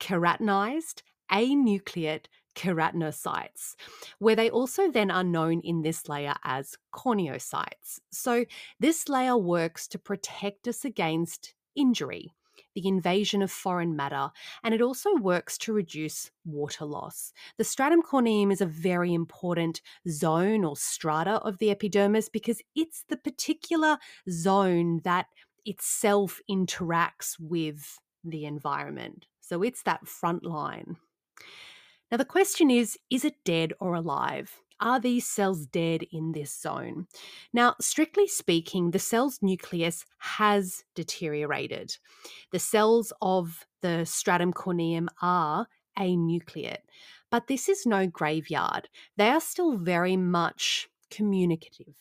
keratinized, 0.00 1.02
anucleate 1.30 2.26
keratinocytes, 2.54 3.74
where 4.18 4.36
they 4.36 4.50
also 4.50 4.90
then 4.90 5.10
are 5.10 5.24
known 5.24 5.60
in 5.60 5.82
this 5.82 6.08
layer 6.08 6.34
as 6.44 6.76
corneocytes. 6.94 8.00
So, 8.10 8.44
this 8.80 9.08
layer 9.08 9.36
works 9.36 9.86
to 9.88 9.98
protect 9.98 10.68
us 10.68 10.84
against 10.84 11.54
injury, 11.74 12.32
the 12.74 12.86
invasion 12.86 13.42
of 13.42 13.50
foreign 13.50 13.96
matter, 13.96 14.30
and 14.62 14.74
it 14.74 14.82
also 14.82 15.14
works 15.14 15.56
to 15.58 15.72
reduce 15.72 16.30
water 16.44 16.84
loss. 16.84 17.32
The 17.58 17.64
stratum 17.64 18.02
corneum 18.02 18.52
is 18.52 18.60
a 18.60 18.66
very 18.66 19.14
important 19.14 19.80
zone 20.08 20.64
or 20.64 20.76
strata 20.76 21.36
of 21.42 21.58
the 21.58 21.70
epidermis 21.70 22.28
because 22.28 22.60
it's 22.74 23.04
the 23.08 23.16
particular 23.16 23.98
zone 24.30 25.00
that 25.04 25.26
itself 25.64 26.40
interacts 26.50 27.36
with 27.38 27.98
the 28.24 28.44
environment. 28.44 29.26
So, 29.40 29.62
it's 29.62 29.82
that 29.82 30.06
front 30.06 30.44
line. 30.44 30.96
Now, 32.12 32.18
the 32.18 32.26
question 32.26 32.70
is 32.70 32.98
is 33.08 33.24
it 33.24 33.42
dead 33.42 33.72
or 33.80 33.94
alive? 33.94 34.60
Are 34.80 35.00
these 35.00 35.26
cells 35.26 35.64
dead 35.64 36.02
in 36.12 36.32
this 36.32 36.54
zone? 36.54 37.06
Now, 37.54 37.74
strictly 37.80 38.28
speaking, 38.28 38.90
the 38.90 38.98
cell's 38.98 39.38
nucleus 39.40 40.04
has 40.18 40.84
deteriorated. 40.94 41.96
The 42.50 42.58
cells 42.58 43.14
of 43.22 43.66
the 43.80 44.04
stratum 44.04 44.52
corneum 44.52 45.08
are 45.22 45.68
anucleate, 45.98 46.84
but 47.30 47.46
this 47.46 47.66
is 47.70 47.86
no 47.86 48.06
graveyard. 48.06 48.90
They 49.16 49.30
are 49.30 49.40
still 49.40 49.78
very 49.78 50.18
much 50.18 50.90
communicative. 51.10 51.94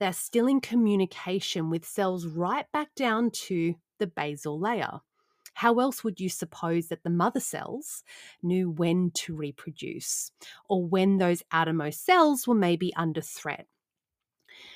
They're 0.00 0.14
still 0.14 0.46
in 0.46 0.62
communication 0.62 1.68
with 1.68 1.84
cells 1.84 2.26
right 2.26 2.70
back 2.72 2.94
down 2.94 3.30
to 3.48 3.74
the 3.98 4.06
basal 4.06 4.58
layer. 4.58 5.00
How 5.54 5.78
else 5.78 6.04
would 6.04 6.20
you 6.20 6.28
suppose 6.28 6.88
that 6.88 7.02
the 7.04 7.10
mother 7.10 7.40
cells 7.40 8.02
knew 8.42 8.70
when 8.70 9.10
to 9.12 9.34
reproduce 9.34 10.32
or 10.68 10.84
when 10.84 11.18
those 11.18 11.42
outermost 11.52 12.04
cells 12.04 12.46
were 12.46 12.54
maybe 12.54 12.94
under 12.96 13.20
threat? 13.20 13.66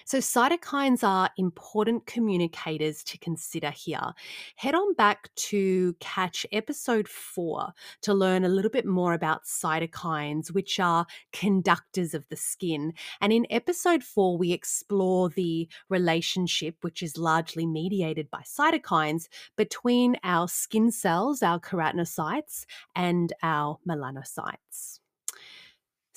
So, 0.05 0.19
cytokines 0.19 1.03
are 1.03 1.31
important 1.37 2.07
communicators 2.07 3.03
to 3.05 3.19
consider 3.19 3.71
here. 3.71 4.13
Head 4.57 4.75
on 4.75 4.95
back 4.95 5.35
to 5.37 5.95
catch 6.01 6.47
episode 6.53 7.09
four 7.09 7.73
to 8.03 8.15
learn 8.15 8.45
a 8.45 8.49
little 8.49 8.71
bit 8.71 8.87
more 8.87 9.13
about 9.13 9.45
cytokines, 9.45 10.53
which 10.53 10.81
are 10.81 11.07
conductors 11.33 12.15
of 12.15 12.29
the 12.29 12.37
skin. 12.37 12.93
And 13.21 13.33
in 13.33 13.47
episode 13.51 14.03
four, 14.03 14.39
we 14.39 14.53
explore 14.53 15.29
the 15.29 15.69
relationship, 15.89 16.77
which 16.83 17.03
is 17.03 17.19
largely 17.19 17.67
mediated 17.67 18.31
by 18.31 18.43
cytokines, 18.43 19.29
between 19.57 20.17
our 20.25 20.49
skin 20.49 20.91
cells, 20.91 21.43
our 21.43 21.61
keratinocytes, 21.61 22.65
and 22.95 23.33
our 23.43 23.79
melanocytes. 23.89 25.01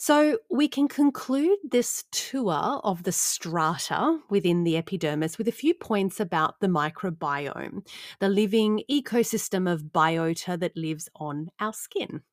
So, 0.04 0.40
we 0.50 0.68
can 0.68 0.88
conclude 0.88 1.60
this 1.64 2.06
tour 2.10 2.82
of 2.84 3.04
the 3.04 3.12
strata 3.12 4.20
within 4.32 4.64
the 4.64 4.76
epidermis 4.76 5.38
with 5.38 5.48
a 5.48 5.52
few 5.52 5.76
points 5.76 6.20
about 6.20 6.60
the 6.60 6.66
microbiome, 6.66 7.88
the 8.20 8.28
living 8.28 8.82
ecosystem 8.90 9.72
of 9.72 9.94
biota 9.94 10.60
that 10.60 10.76
lives 10.76 11.08
on 11.18 11.52
our 11.60 11.72
skin. 11.72 12.24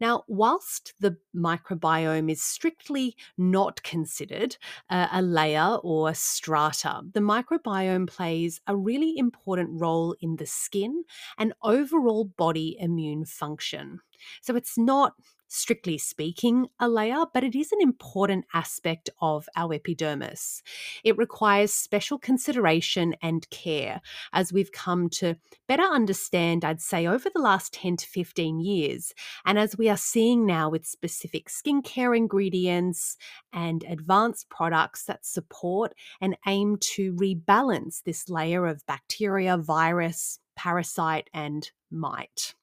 Now, 0.00 0.24
whilst 0.26 0.94
the 0.98 1.16
microbiome 1.36 2.32
is 2.32 2.42
strictly 2.42 3.14
not 3.38 3.80
considered 3.84 4.56
uh, 4.90 5.06
a 5.12 5.22
layer 5.22 5.76
or 5.84 6.08
a 6.08 6.16
strata, 6.16 7.02
the 7.12 7.20
microbiome 7.20 8.08
plays 8.08 8.60
a 8.66 8.74
really 8.74 9.16
important 9.16 9.80
role 9.80 10.16
in 10.20 10.34
the 10.34 10.46
skin 10.46 11.04
and 11.38 11.52
overall 11.62 12.24
body 12.24 12.76
immune 12.80 13.24
function. 13.24 14.00
So, 14.42 14.56
it's 14.56 14.76
not 14.76 15.12
strictly 15.54 15.98
speaking, 15.98 16.68
a 16.80 16.88
layer, 16.88 17.24
but 17.32 17.44
it 17.44 17.54
is 17.54 17.72
an 17.72 17.80
important 17.80 18.44
aspect 18.52 19.10
of 19.20 19.48
our 19.56 19.74
epidermis. 19.74 20.62
It 21.04 21.16
requires 21.16 21.72
special 21.72 22.18
consideration 22.18 23.14
and 23.22 23.48
care 23.50 24.00
as 24.32 24.52
we've 24.52 24.72
come 24.72 25.08
to 25.10 25.36
better 25.68 25.82
understand, 25.82 26.64
I'd 26.64 26.80
say, 26.80 27.06
over 27.06 27.30
the 27.30 27.40
last 27.40 27.72
10 27.74 27.96
to 27.98 28.06
15 28.06 28.60
years. 28.60 29.12
And 29.44 29.58
as 29.58 29.78
we 29.78 29.88
are 29.88 29.96
seeing 29.96 30.46
now 30.46 30.68
with 30.68 30.86
specific 30.86 31.48
skincare 31.48 32.16
ingredients 32.16 33.16
and 33.52 33.84
advanced 33.88 34.48
products 34.48 35.04
that 35.04 35.24
support 35.24 35.94
and 36.20 36.36
aim 36.46 36.76
to 36.80 37.14
rebalance 37.14 38.02
this 38.02 38.28
layer 38.28 38.66
of 38.66 38.84
bacteria, 38.86 39.56
virus, 39.56 40.38
parasite, 40.56 41.30
and 41.32 41.70
mite. 41.90 42.54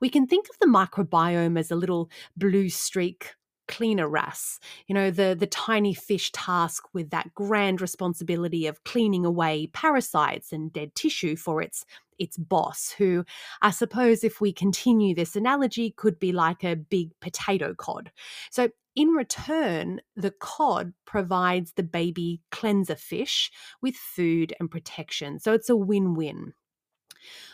We 0.00 0.08
can 0.08 0.26
think 0.26 0.46
of 0.48 0.58
the 0.60 0.66
microbiome 0.66 1.58
as 1.58 1.70
a 1.70 1.76
little 1.76 2.10
blue 2.36 2.68
streak 2.68 3.34
cleaner 3.68 4.08
wrasse, 4.08 4.58
you 4.86 4.94
know, 4.94 5.10
the, 5.10 5.36
the 5.38 5.46
tiny 5.46 5.94
fish 5.94 6.30
task 6.32 6.84
with 6.92 7.10
that 7.10 7.34
grand 7.34 7.80
responsibility 7.80 8.66
of 8.66 8.84
cleaning 8.84 9.24
away 9.24 9.68
parasites 9.68 10.52
and 10.52 10.72
dead 10.72 10.94
tissue 10.94 11.36
for 11.36 11.62
its 11.62 11.84
its 12.18 12.36
boss, 12.36 12.94
who 12.98 13.24
I 13.62 13.70
suppose 13.70 14.22
if 14.22 14.40
we 14.40 14.52
continue 14.52 15.14
this 15.14 15.34
analogy 15.34 15.90
could 15.90 16.18
be 16.18 16.30
like 16.30 16.62
a 16.62 16.76
big 16.76 17.10
potato 17.20 17.74
cod. 17.74 18.12
So 18.50 18.68
in 18.94 19.08
return, 19.08 20.00
the 20.14 20.30
cod 20.30 20.92
provides 21.06 21.72
the 21.72 21.82
baby 21.82 22.42
cleanser 22.50 22.94
fish 22.94 23.50
with 23.80 23.96
food 23.96 24.52
and 24.60 24.70
protection. 24.70 25.38
So 25.38 25.52
it's 25.52 25.70
a 25.70 25.76
win 25.76 26.14
win. 26.14 26.52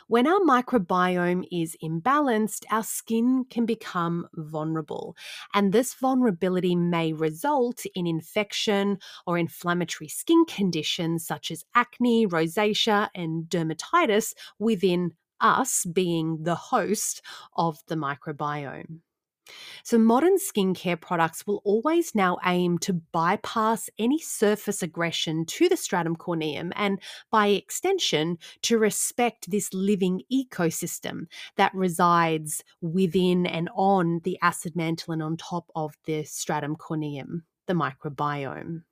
When 0.07 0.27
our 0.27 0.41
microbiome 0.41 1.47
is 1.53 1.77
imbalanced, 1.83 2.65
our 2.71 2.83
skin 2.83 3.45
can 3.51 3.67
become 3.67 4.29
vulnerable, 4.35 5.17
and 5.55 5.73
this 5.73 5.95
vulnerability 5.95 6.75
may 6.75 7.13
result 7.13 7.85
in 7.95 8.07
infection 8.07 8.99
or 9.27 9.39
inflammatory 9.39 10.09
skin 10.09 10.45
conditions 10.47 11.27
such 11.27 11.51
as 11.51 11.65
acne, 11.75 12.27
rosacea, 12.27 13.09
and 13.15 13.45
dermatitis 13.45 14.35
within 14.59 15.13
us 15.41 15.85
being 15.85 16.43
the 16.43 16.55
host 16.55 17.23
of 17.57 17.79
the 17.87 17.95
microbiome. 17.95 19.01
So, 19.83 19.99
modern 19.99 20.37
skincare 20.37 21.01
products 21.01 21.47
will 21.47 21.63
always 21.65 22.15
now 22.15 22.39
aim 22.45 22.79
to 22.79 22.93
bypass 22.93 23.89
any 23.99 24.19
surface 24.19 24.83
aggression 24.83 25.45
to 25.47 25.69
the 25.69 25.77
stratum 25.77 26.17
corneum 26.17 26.73
and, 26.77 27.01
by 27.31 27.49
extension, 27.49 28.39
to 28.63 28.79
respect 28.79 29.51
this 29.51 29.73
living 29.73 30.23
ecosystem 30.33 31.27
that 31.57 31.75
resides 31.75 32.63
within 32.81 33.47
and 33.47 33.69
on 33.75 34.21
the 34.25 34.39
acid 34.43 34.77
mantle 34.77 35.13
and 35.13 35.23
on 35.23 35.37
top 35.37 35.71
of 35.75 35.95
the 36.05 36.25
stratum 36.25 36.77
corneum, 36.77 37.43
the 37.67 37.75
microbiome. 37.75 38.83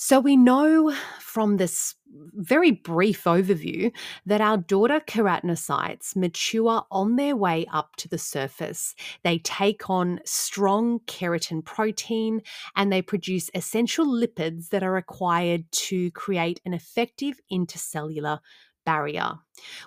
So, 0.00 0.20
we 0.20 0.36
know 0.36 0.94
from 1.18 1.56
this 1.56 1.96
very 2.06 2.70
brief 2.70 3.24
overview 3.24 3.92
that 4.26 4.40
our 4.40 4.56
daughter 4.56 5.00
keratinocytes 5.00 6.14
mature 6.14 6.84
on 6.92 7.16
their 7.16 7.34
way 7.34 7.66
up 7.72 7.96
to 7.96 8.08
the 8.08 8.16
surface. 8.16 8.94
They 9.24 9.38
take 9.38 9.90
on 9.90 10.20
strong 10.24 11.00
keratin 11.08 11.64
protein 11.64 12.42
and 12.76 12.92
they 12.92 13.02
produce 13.02 13.50
essential 13.54 14.06
lipids 14.06 14.68
that 14.68 14.84
are 14.84 14.92
required 14.92 15.64
to 15.72 16.12
create 16.12 16.60
an 16.64 16.74
effective 16.74 17.40
intercellular 17.52 18.38
barrier. 18.86 19.32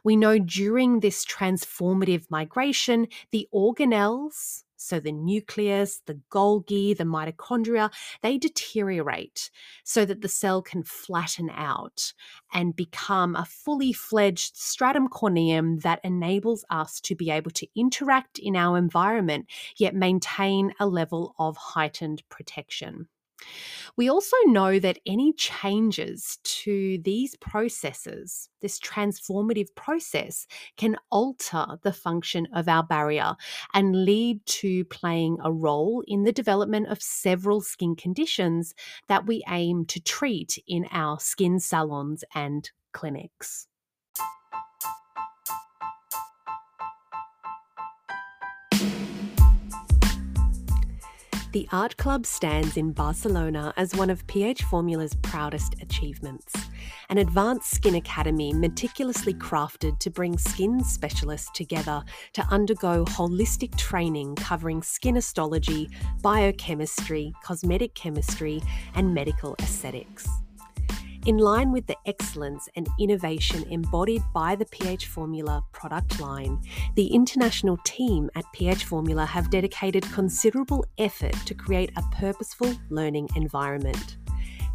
We 0.04 0.18
know 0.18 0.40
during 0.40 1.00
this 1.00 1.26
transformative 1.26 2.26
migration, 2.30 3.08
the 3.32 3.48
organelles, 3.54 4.64
so 4.82 5.00
the 5.00 5.12
nucleus, 5.12 6.02
the 6.06 6.20
Golgi, 6.32 6.98
the 6.98 7.04
mitochondria, 7.04 7.92
they 8.22 8.38
deteriorate 8.38 9.52
so 9.84 10.06
that 10.06 10.22
the 10.22 10.28
cell 10.28 10.62
can 10.62 10.84
flatten 10.84 11.50
out 11.52 12.14
and 12.54 12.76
become 12.76 13.36
a 13.36 13.46
fully 13.46 13.94
fledged 13.94 14.58
stratum 14.58 15.08
corneum 15.08 15.82
that 15.82 16.00
enables 16.04 16.66
us 16.70 17.00
to 17.02 17.16
be 17.16 17.30
able 17.30 17.52
to 17.52 17.68
interact 17.76 18.40
in 18.40 18.56
our 18.56 18.78
environment 18.78 19.46
yet 19.78 19.96
maintain 19.96 20.74
a 20.80 20.88
level 20.88 21.36
of 21.38 21.58
heightened 21.58 22.24
protection. 22.30 23.08
We 23.98 24.10
also 24.10 24.38
know 24.46 24.80
that 24.80 25.00
any 25.06 25.34
changes 25.34 26.38
to 26.44 27.00
these 27.04 27.36
processes, 27.38 28.50
this 28.62 28.80
transformative 28.80 29.74
process, 29.76 30.48
can 30.78 30.98
alter 31.10 31.80
the 31.84 31.94
function 31.94 32.48
of 32.54 32.68
our 32.68 32.84
barrier 32.84 33.36
and 33.74 34.06
lead 34.06 34.46
to 34.46 34.86
playing 34.86 35.38
a 35.44 35.52
role 35.52 36.04
in 36.08 36.24
the 36.24 36.32
development 36.32 36.88
of 36.88 37.02
several 37.02 37.62
skin 37.62 37.96
conditions 37.96 38.74
that 39.08 39.26
we 39.26 39.44
aim 39.50 39.86
to 39.86 40.00
treat 40.00 40.58
in 40.68 40.86
our 40.92 41.20
skin 41.20 41.60
salons 41.60 42.24
and 42.34 42.72
clinics. 42.94 43.68
The 51.52 51.68
Art 51.74 51.98
Club 51.98 52.26
stands 52.26 52.78
in 52.78 52.94
Barcelona 52.94 53.74
as 53.76 53.94
one 53.94 54.10
of 54.10 54.26
PH 54.28 54.64
Formula's 54.64 55.16
proudest 55.16 55.76
achievements, 55.82 56.54
an 57.10 57.18
advanced 57.18 57.72
skin 57.72 57.96
academy 57.96 58.54
meticulously 58.54 59.34
crafted 59.34 60.00
to 60.00 60.10
bring 60.10 60.38
skin 60.38 60.82
specialists 60.82 61.50
together 61.54 62.04
to 62.36 62.42
undergo 62.44 63.04
holistic 63.04 63.78
training 63.78 64.36
covering 64.36 64.82
skin 64.82 65.16
histology, 65.16 65.90
biochemistry, 66.22 67.34
cosmetic 67.44 67.96
chemistry, 67.96 68.62
and 68.96 69.14
medical 69.14 69.54
aesthetics. 69.60 70.30
In 71.28 71.38
line 71.38 71.72
with 71.72 71.86
the 71.86 71.98
excellence 72.08 72.68
and 72.76 72.90
innovation 73.00 73.64
embodied 73.70 74.24
by 74.34 74.56
the 74.56 74.66
PH 74.66 75.06
Formula 75.06 75.64
product 75.72 76.20
line, 76.20 76.60
the 76.96 77.14
international 77.14 77.78
team 77.84 78.32
at 78.34 78.52
PH 78.54 78.86
Formula 78.86 79.24
have 79.24 79.52
dedicated 79.52 80.04
considerable 80.12 80.84
effort 80.98 81.36
to 81.46 81.54
create 81.54 81.92
a 81.96 82.02
purposeful 82.16 82.74
learning 82.90 83.30
environment. 83.36 84.18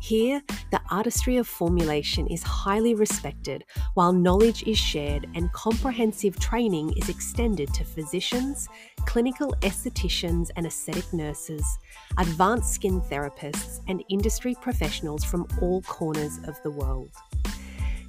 Here, 0.07 0.41
the 0.71 0.81
artistry 0.89 1.37
of 1.37 1.49
formulation 1.49 2.29
is 2.29 2.41
highly 2.41 2.95
respected, 2.95 3.65
while 3.95 4.13
knowledge 4.13 4.63
is 4.63 4.79
shared 4.79 5.27
and 5.35 5.53
comprehensive 5.53 6.39
training 6.39 6.93
is 6.97 7.09
extended 7.09 7.75
to 7.75 7.85
physicians, 7.85 8.69
clinical 9.05 9.53
estheticians 9.63 10.51
and 10.55 10.65
aesthetic 10.65 11.13
nurses, 11.13 11.67
advanced 12.19 12.73
skin 12.73 13.01
therapists, 13.01 13.81
and 13.89 14.05
industry 14.09 14.55
professionals 14.63 15.25
from 15.25 15.45
all 15.61 15.83
corners 15.83 16.39
of 16.47 16.55
the 16.63 16.71
world. 16.71 17.11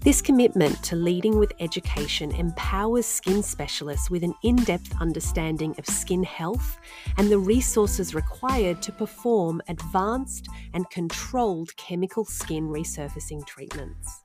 This 0.08 0.22
commitment 0.22 0.82
to 0.84 0.96
leading 0.96 1.38
with 1.38 1.52
education 1.60 2.32
empowers 2.32 3.06
skin 3.06 3.44
specialists 3.44 4.10
with 4.10 4.24
an 4.24 4.34
in 4.42 4.56
depth 4.56 4.96
understanding 5.02 5.76
of 5.78 5.86
skin 5.86 6.24
health 6.24 6.78
and 7.18 7.30
the 7.30 7.38
resources 7.38 8.16
required 8.16 8.82
to 8.84 8.94
perform 8.94 9.62
advanced 9.68 10.48
and 10.74 10.90
controlled 10.92 11.76
chemical 11.76 12.24
skin 12.24 12.70
resurfacing 12.70 13.46
treatments. 13.46 14.24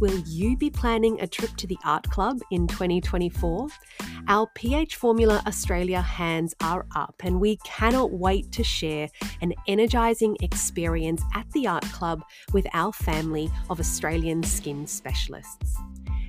Will 0.00 0.18
you 0.26 0.56
be 0.56 0.70
planning 0.70 1.20
a 1.20 1.26
trip 1.26 1.54
to 1.56 1.68
the 1.68 1.78
Art 1.84 2.10
Club 2.10 2.40
in 2.50 2.66
2024? 2.66 3.68
Our 4.26 4.48
PH 4.54 4.96
Formula 4.96 5.40
Australia 5.46 6.00
hands 6.00 6.52
are 6.60 6.84
up, 6.96 7.14
and 7.22 7.40
we 7.40 7.58
cannot 7.64 8.10
wait 8.10 8.50
to 8.52 8.64
share 8.64 9.08
an 9.40 9.52
energising 9.68 10.36
experience 10.40 11.22
at 11.34 11.48
the 11.52 11.68
Art 11.68 11.84
Club 11.84 12.24
with 12.52 12.66
our 12.74 12.92
family 12.92 13.48
of 13.70 13.78
Australian 13.78 14.42
skin 14.42 14.84
specialists. 14.86 15.76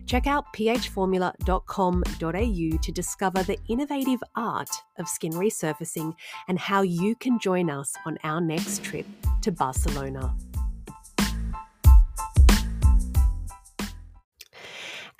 Check 0.05 0.27
out 0.27 0.45
phformula.com.au 0.53 2.77
to 2.77 2.91
discover 2.91 3.41
the 3.41 3.57
innovative 3.67 4.21
art 4.35 4.69
of 4.99 5.07
skin 5.07 5.31
resurfacing 5.31 6.13
and 6.47 6.59
how 6.59 6.83
you 6.83 7.15
can 7.15 7.39
join 7.39 7.71
us 7.71 7.95
on 8.05 8.19
our 8.23 8.39
next 8.39 8.83
trip 8.83 9.07
to 9.41 9.51
Barcelona. 9.51 10.35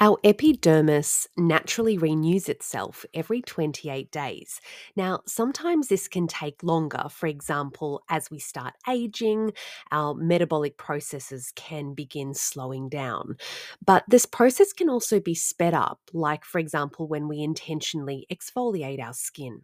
Our 0.01 0.17
epidermis 0.25 1.27
naturally 1.37 1.97
renews 1.97 2.49
itself 2.49 3.05
every 3.13 3.41
28 3.41 4.11
days. 4.11 4.59
Now, 4.97 5.21
sometimes 5.25 5.87
this 5.87 6.09
can 6.09 6.27
take 6.27 6.61
longer. 6.63 7.05
For 7.09 7.27
example, 7.27 8.03
as 8.09 8.29
we 8.29 8.39
start 8.39 8.73
aging, 8.89 9.53
our 9.91 10.13
metabolic 10.13 10.77
processes 10.77 11.53
can 11.55 11.93
begin 11.93 12.33
slowing 12.33 12.89
down. 12.89 13.37
But 13.85 14.03
this 14.09 14.25
process 14.25 14.73
can 14.73 14.89
also 14.89 15.21
be 15.21 15.33
sped 15.33 15.73
up, 15.73 16.01
like, 16.11 16.43
for 16.43 16.59
example, 16.59 17.07
when 17.07 17.29
we 17.29 17.41
intentionally 17.41 18.27
exfoliate 18.29 19.01
our 19.01 19.13
skin. 19.13 19.61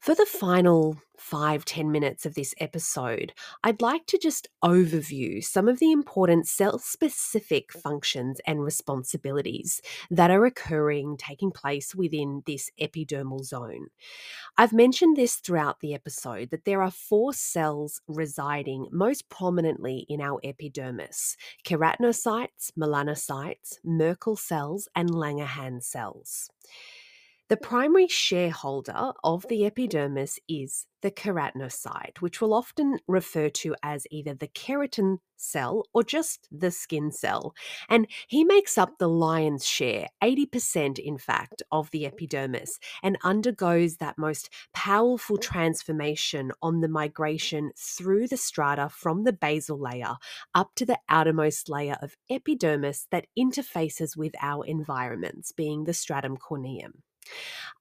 For 0.00 0.14
the 0.14 0.24
final 0.24 0.96
five 1.18 1.66
ten 1.66 1.92
minutes 1.92 2.24
of 2.24 2.34
this 2.34 2.54
episode, 2.58 3.34
I'd 3.62 3.82
like 3.82 4.06
to 4.06 4.16
just 4.16 4.48
overview 4.64 5.44
some 5.44 5.68
of 5.68 5.78
the 5.78 5.92
important 5.92 6.48
cell 6.48 6.78
specific 6.78 7.70
functions 7.70 8.40
and 8.46 8.64
responsibilities 8.64 9.82
that 10.10 10.30
are 10.30 10.46
occurring, 10.46 11.18
taking 11.18 11.50
place 11.50 11.94
within 11.94 12.42
this 12.46 12.70
epidermal 12.80 13.44
zone. 13.44 13.88
I've 14.56 14.72
mentioned 14.72 15.18
this 15.18 15.34
throughout 15.34 15.80
the 15.80 15.92
episode 15.92 16.48
that 16.48 16.64
there 16.64 16.80
are 16.80 16.90
four 16.90 17.34
cells 17.34 18.00
residing 18.08 18.86
most 18.90 19.28
prominently 19.28 20.06
in 20.08 20.22
our 20.22 20.40
epidermis 20.42 21.36
keratinocytes, 21.62 22.72
melanocytes, 22.72 23.74
Merkel 23.84 24.36
cells, 24.36 24.88
and 24.96 25.10
Langerhans 25.10 25.82
cells. 25.82 26.48
The 27.50 27.56
primary 27.56 28.06
shareholder 28.06 29.10
of 29.24 29.44
the 29.48 29.66
epidermis 29.66 30.38
is 30.48 30.86
the 31.02 31.10
keratinocyte, 31.10 32.18
which 32.20 32.40
we'll 32.40 32.54
often 32.54 33.00
refer 33.08 33.48
to 33.48 33.74
as 33.82 34.06
either 34.08 34.34
the 34.34 34.46
keratin 34.46 35.18
cell 35.36 35.82
or 35.92 36.04
just 36.04 36.46
the 36.52 36.70
skin 36.70 37.10
cell. 37.10 37.52
And 37.88 38.06
he 38.28 38.44
makes 38.44 38.78
up 38.78 38.98
the 38.98 39.08
lion's 39.08 39.66
share, 39.66 40.10
80% 40.22 41.00
in 41.00 41.18
fact, 41.18 41.60
of 41.72 41.90
the 41.90 42.06
epidermis, 42.06 42.78
and 43.02 43.18
undergoes 43.24 43.96
that 43.96 44.16
most 44.16 44.48
powerful 44.72 45.36
transformation 45.36 46.52
on 46.62 46.82
the 46.82 46.88
migration 46.88 47.72
through 47.76 48.28
the 48.28 48.36
strata 48.36 48.88
from 48.88 49.24
the 49.24 49.32
basal 49.32 49.76
layer 49.76 50.18
up 50.54 50.70
to 50.76 50.86
the 50.86 51.00
outermost 51.08 51.68
layer 51.68 51.96
of 52.00 52.14
epidermis 52.30 53.08
that 53.10 53.26
interfaces 53.36 54.16
with 54.16 54.36
our 54.40 54.64
environments, 54.64 55.50
being 55.50 55.82
the 55.82 55.92
stratum 55.92 56.36
corneum. 56.36 57.02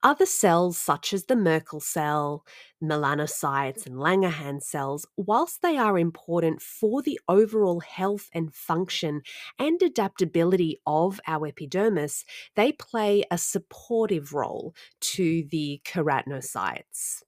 Other 0.01 0.25
cells, 0.25 0.77
such 0.77 1.13
as 1.13 1.25
the 1.25 1.35
Merkel 1.35 1.81
cell, 1.81 2.45
melanocytes, 2.81 3.85
and 3.85 3.95
Langerhans 3.95 4.63
cells, 4.63 5.05
whilst 5.17 5.61
they 5.61 5.77
are 5.77 5.99
important 5.99 6.61
for 6.61 7.01
the 7.01 7.19
overall 7.27 7.81
health 7.81 8.29
and 8.33 8.53
function 8.53 9.21
and 9.57 9.81
adaptability 9.81 10.79
of 10.87 11.19
our 11.27 11.47
epidermis, 11.47 12.23
they 12.55 12.71
play 12.71 13.25
a 13.29 13.37
supportive 13.37 14.33
role 14.33 14.73
to 15.01 15.43
the 15.51 15.81
keratinocytes. 15.85 17.23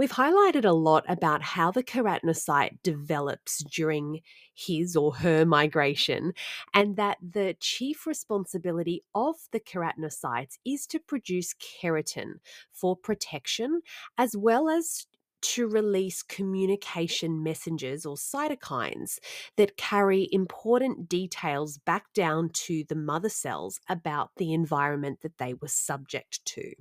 We've 0.00 0.10
highlighted 0.10 0.64
a 0.64 0.72
lot 0.72 1.04
about 1.08 1.42
how 1.42 1.72
the 1.72 1.82
keratinocyte 1.82 2.78
develops 2.82 3.58
during 3.58 4.22
his 4.54 4.96
or 4.96 5.16
her 5.16 5.44
migration, 5.44 6.32
and 6.72 6.96
that 6.96 7.18
the 7.20 7.54
chief 7.60 8.06
responsibility 8.06 9.02
of 9.14 9.36
the 9.52 9.60
keratinocytes 9.60 10.56
is 10.64 10.86
to 10.86 11.00
produce 11.00 11.52
keratin 11.52 12.36
for 12.72 12.96
protection 12.96 13.82
as 14.16 14.34
well 14.34 14.70
as 14.70 15.06
to 15.42 15.68
release 15.68 16.22
communication 16.22 17.42
messengers 17.42 18.06
or 18.06 18.16
cytokines 18.16 19.18
that 19.58 19.76
carry 19.76 20.30
important 20.32 21.10
details 21.10 21.76
back 21.76 22.10
down 22.14 22.48
to 22.54 22.84
the 22.88 22.94
mother 22.94 23.28
cells 23.28 23.78
about 23.86 24.30
the 24.38 24.54
environment 24.54 25.18
that 25.20 25.36
they 25.36 25.52
were 25.52 25.68
subject 25.68 26.42
to. 26.46 26.72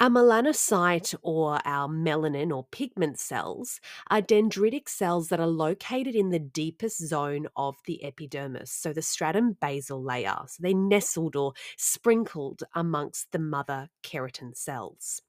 Our 0.00 0.10
melanocyte 0.10 1.14
or 1.22 1.60
our 1.64 1.88
melanin 1.88 2.54
or 2.54 2.64
pigment 2.70 3.18
cells 3.18 3.80
are 4.10 4.20
dendritic 4.22 4.88
cells 4.88 5.28
that 5.28 5.40
are 5.40 5.46
located 5.46 6.14
in 6.14 6.30
the 6.30 6.38
deepest 6.38 6.98
zone 7.06 7.46
of 7.56 7.76
the 7.84 8.04
epidermis, 8.04 8.70
so 8.70 8.92
the 8.92 9.02
stratum 9.02 9.52
basal 9.60 10.02
layer. 10.02 10.38
So 10.46 10.62
they're 10.62 10.74
nestled 10.74 11.34
or 11.36 11.52
sprinkled 11.76 12.62
amongst 12.74 13.32
the 13.32 13.38
mother 13.40 13.88
keratin 14.02 14.56
cells. 14.56 15.22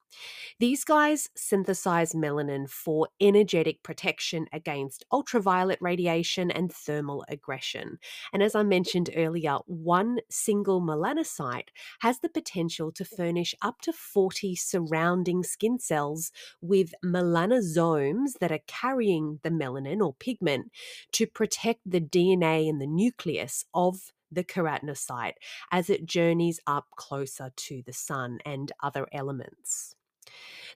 These 0.60 0.84
guys 0.84 1.30
synthesize 1.36 2.14
melanin 2.14 2.70
for 2.70 3.08
energetic 3.22 3.82
protection 3.84 4.48
against 4.52 5.06
ultraviolet 5.12 5.80
radiation 5.82 6.52
and 6.52 6.72
thermal 6.72 7.24
aggression. 7.30 8.00
And 8.34 8.44
as 8.44 8.56
I 8.56 8.64
mentioned 8.64 9.10
earlier, 9.16 9.58
one 9.68 10.20
single 10.30 10.82
melanocyte 10.82 11.70
has 12.02 12.20
the 12.20 12.30
potential 12.30 12.92
to 12.94 13.06
furnish 13.06 13.56
up 13.62 13.82
to 13.82 13.94
40 13.94 14.56
surrounding 14.56 15.44
skin 15.44 15.80
cells 15.80 16.32
with 16.62 16.94
melanosomes 17.04 18.34
that 18.40 18.52
are 18.52 18.60
carrying 18.68 19.40
the 19.44 19.50
melanin 19.50 20.02
or 20.06 20.14
pigment 20.16 20.72
to 21.14 21.26
protect 21.28 21.82
the 21.86 22.02
DNA 22.02 22.70
and 22.70 22.82
the 22.82 22.88
nucleus 22.88 23.66
of 23.74 24.12
the 24.32 24.44
keratinocyte 24.44 25.34
as 25.72 25.90
it 25.90 26.06
journeys 26.06 26.60
up 26.68 26.88
closer 26.96 27.52
to 27.56 27.82
the 27.86 27.94
sun 27.94 28.40
and 28.46 28.72
other 28.84 29.08
elements. 29.12 29.96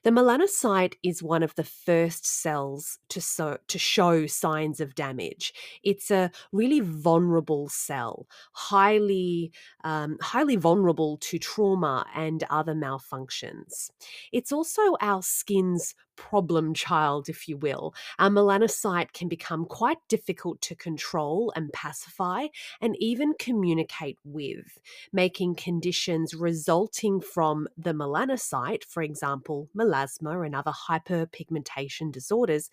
The 0.02 0.10
melanocyte 0.10 0.94
is 1.02 1.22
one 1.22 1.42
of 1.42 1.54
the 1.54 1.64
first 1.64 2.26
cells 2.26 2.98
to, 3.08 3.20
so, 3.20 3.58
to 3.68 3.78
show 3.78 4.26
signs 4.26 4.80
of 4.80 4.94
damage. 4.94 5.54
It's 5.82 6.10
a 6.10 6.30
really 6.52 6.80
vulnerable 6.80 7.68
cell, 7.70 8.26
highly, 8.52 9.50
um, 9.82 10.18
highly 10.20 10.56
vulnerable 10.56 11.16
to 11.18 11.38
trauma 11.38 12.06
and 12.14 12.44
other 12.50 12.74
malfunctions. 12.74 13.90
It's 14.30 14.52
also 14.52 14.82
our 15.00 15.22
skin's 15.22 15.94
problem 16.16 16.74
child, 16.74 17.28
if 17.28 17.48
you 17.48 17.56
will. 17.56 17.94
Our 18.18 18.30
melanocyte 18.30 19.12
can 19.12 19.28
become 19.28 19.66
quite 19.66 19.98
difficult 20.08 20.60
to 20.62 20.74
control 20.74 21.52
and 21.56 21.72
pacify 21.72 22.48
and 22.80 22.96
even 22.98 23.34
communicate 23.38 24.18
with, 24.24 24.78
making 25.12 25.56
conditions 25.56 26.34
resulting 26.34 27.20
from 27.20 27.68
the 27.76 27.92
melanocyte, 27.92 28.84
for 28.84 29.02
example, 29.02 29.68
melasma 29.76 30.44
and 30.44 30.54
other 30.54 30.72
hyperpigmentation 30.72 32.12
disorders, 32.12 32.70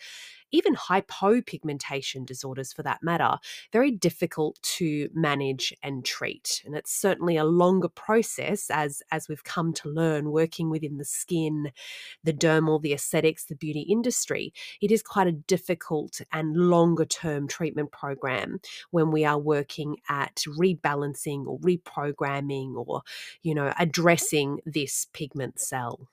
even 0.51 0.75
hypopigmentation 0.75 2.25
disorders 2.25 2.73
for 2.73 2.83
that 2.83 3.03
matter, 3.03 3.37
very 3.71 3.91
difficult 3.91 4.61
to 4.61 5.09
manage 5.13 5.73
and 5.83 6.05
treat. 6.05 6.61
And 6.65 6.75
it's 6.75 6.93
certainly 6.93 7.37
a 7.37 7.43
longer 7.43 7.87
process 7.87 8.69
as, 8.69 9.01
as 9.11 9.27
we've 9.27 9.43
come 9.43 9.73
to 9.73 9.89
learn 9.89 10.31
working 10.31 10.69
within 10.69 10.97
the 10.97 11.05
skin, 11.05 11.71
the 12.23 12.33
dermal, 12.33 12.81
the 12.81 12.93
aesthetics, 12.93 13.45
the 13.45 13.55
beauty 13.55 13.81
industry. 13.81 14.53
It 14.81 14.91
is 14.91 15.03
quite 15.03 15.27
a 15.27 15.31
difficult 15.31 16.21
and 16.31 16.55
longer 16.55 17.05
term 17.05 17.47
treatment 17.47 17.91
program 17.91 18.59
when 18.91 19.11
we 19.11 19.25
are 19.25 19.39
working 19.39 19.97
at 20.09 20.43
rebalancing 20.47 21.45
or 21.47 21.59
reprogramming 21.59 22.75
or, 22.75 23.01
you 23.41 23.55
know, 23.55 23.73
addressing 23.79 24.59
this 24.65 25.07
pigment 25.13 25.59
cell. 25.59 26.07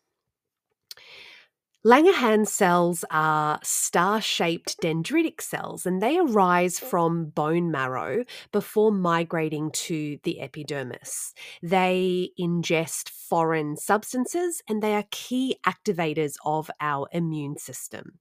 Langerhans 1.86 2.48
cells 2.48 3.04
are 3.08 3.60
star 3.62 4.20
shaped 4.20 4.80
dendritic 4.80 5.40
cells 5.40 5.86
and 5.86 6.02
they 6.02 6.18
arise 6.18 6.80
oh. 6.82 6.86
from 6.86 7.26
bone 7.26 7.70
marrow 7.70 8.24
before 8.50 8.90
migrating 8.90 9.70
to 9.70 10.18
the 10.24 10.40
epidermis. 10.40 11.34
They 11.62 12.30
ingest 12.38 13.10
foreign 13.28 13.76
substances 13.76 14.62
and 14.68 14.82
they 14.82 14.94
are 14.94 15.04
key 15.10 15.56
activators 15.66 16.34
of 16.44 16.70
our 16.80 17.08
immune 17.12 17.56
system. 17.56 18.18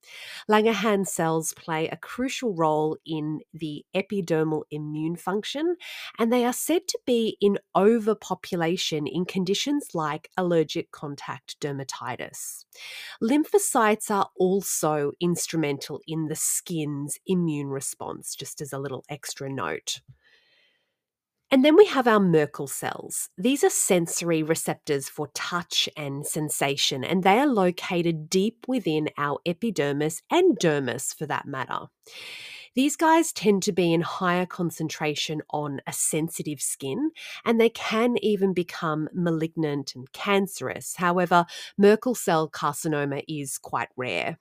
Langerhans 0.50 1.08
cells 1.08 1.54
play 1.54 1.88
a 1.88 1.98
crucial 1.98 2.54
role 2.54 2.98
in 3.06 3.40
the 3.54 3.86
epidermal 3.96 4.64
immune 4.72 5.16
function 5.16 5.76
and 6.20 6.32
they 6.32 6.46
are 6.46 6.54
said 6.54 6.88
to 6.88 7.00
be 7.06 7.38
in 7.40 7.58
overpopulation 7.76 9.08
in 9.08 9.26
conditions 9.26 9.90
like 9.94 10.30
allergic 10.38 10.92
contact 10.92 11.60
dermatitis. 11.60 12.66
Lymphocytes 13.22 14.12
are 14.12 14.30
also 14.38 15.12
instrumental 15.20 16.02
in 16.08 16.28
the 16.28 16.36
skin's 16.36 17.18
immune 17.26 17.68
response, 17.68 18.36
just 18.36 18.62
as 18.62 18.74
a 18.74 18.80
little 18.80 19.04
extra 19.10 19.50
note. 19.50 20.02
And 21.50 21.64
then 21.64 21.78
we 21.78 21.86
have 21.86 22.08
our 22.08 22.20
Merkel 22.20 22.68
cells. 22.68 23.30
These 23.38 23.64
are 23.64 23.70
sensory 23.70 24.44
receptors 24.44 25.08
for 25.08 25.30
touch 25.34 25.88
and 25.96 26.28
sensation, 26.28 27.06
and 27.06 27.24
they 27.24 27.40
are 27.40 27.48
located 27.48 28.30
deep 28.30 28.66
within 28.68 29.10
our 29.18 29.40
epidermis 29.46 30.22
and 30.30 30.60
dermis 30.60 31.16
for 31.16 31.26
that 31.28 31.46
matter. 31.46 31.88
These 32.76 32.98
guys 32.98 33.32
tend 33.32 33.64
to 33.64 33.72
be 33.72 33.94
in 33.94 34.02
higher 34.02 34.46
concentration 34.46 35.42
on 35.50 35.80
a 35.88 35.94
sensitive 35.94 36.62
skin, 36.62 37.12
and 37.46 37.60
they 37.60 37.70
can 37.70 38.18
even 38.22 38.54
become 38.54 39.08
malignant 39.14 39.96
and 39.96 40.12
cancerous. 40.12 40.96
However, 40.98 41.46
Merkel 41.78 42.14
cell 42.14 42.50
carcinoma 42.50 43.24
is 43.28 43.58
quite 43.58 43.90
rare. 43.96 44.38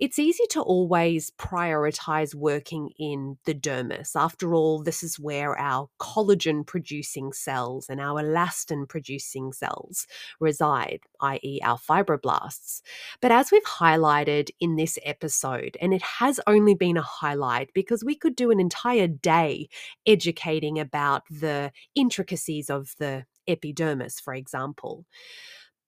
It's 0.00 0.18
easy 0.18 0.44
to 0.50 0.60
always 0.60 1.30
prioritize 1.38 2.34
working 2.34 2.90
in 2.98 3.38
the 3.44 3.54
dermis. 3.54 4.16
After 4.16 4.52
all, 4.52 4.82
this 4.82 5.04
is 5.04 5.20
where 5.20 5.56
our 5.56 5.88
collagen 6.00 6.66
producing 6.66 7.32
cells 7.32 7.86
and 7.88 8.00
our 8.00 8.20
elastin 8.20 8.88
producing 8.88 9.52
cells 9.52 10.08
reside, 10.40 10.98
i.e., 11.20 11.60
our 11.62 11.78
fibroblasts. 11.78 12.82
But 13.20 13.30
as 13.30 13.52
we've 13.52 13.62
highlighted 13.62 14.50
in 14.58 14.74
this 14.74 14.98
episode, 15.04 15.76
and 15.80 15.94
it 15.94 16.02
has 16.02 16.40
only 16.48 16.74
been 16.74 16.96
a 16.96 17.02
highlight 17.02 17.70
because 17.72 18.02
we 18.02 18.16
could 18.16 18.34
do 18.34 18.50
an 18.50 18.58
entire 18.58 19.06
day 19.06 19.68
educating 20.06 20.80
about 20.80 21.22
the 21.30 21.70
intricacies 21.94 22.68
of 22.68 22.94
the 22.98 23.26
epidermis, 23.46 24.18
for 24.18 24.34
example. 24.34 25.04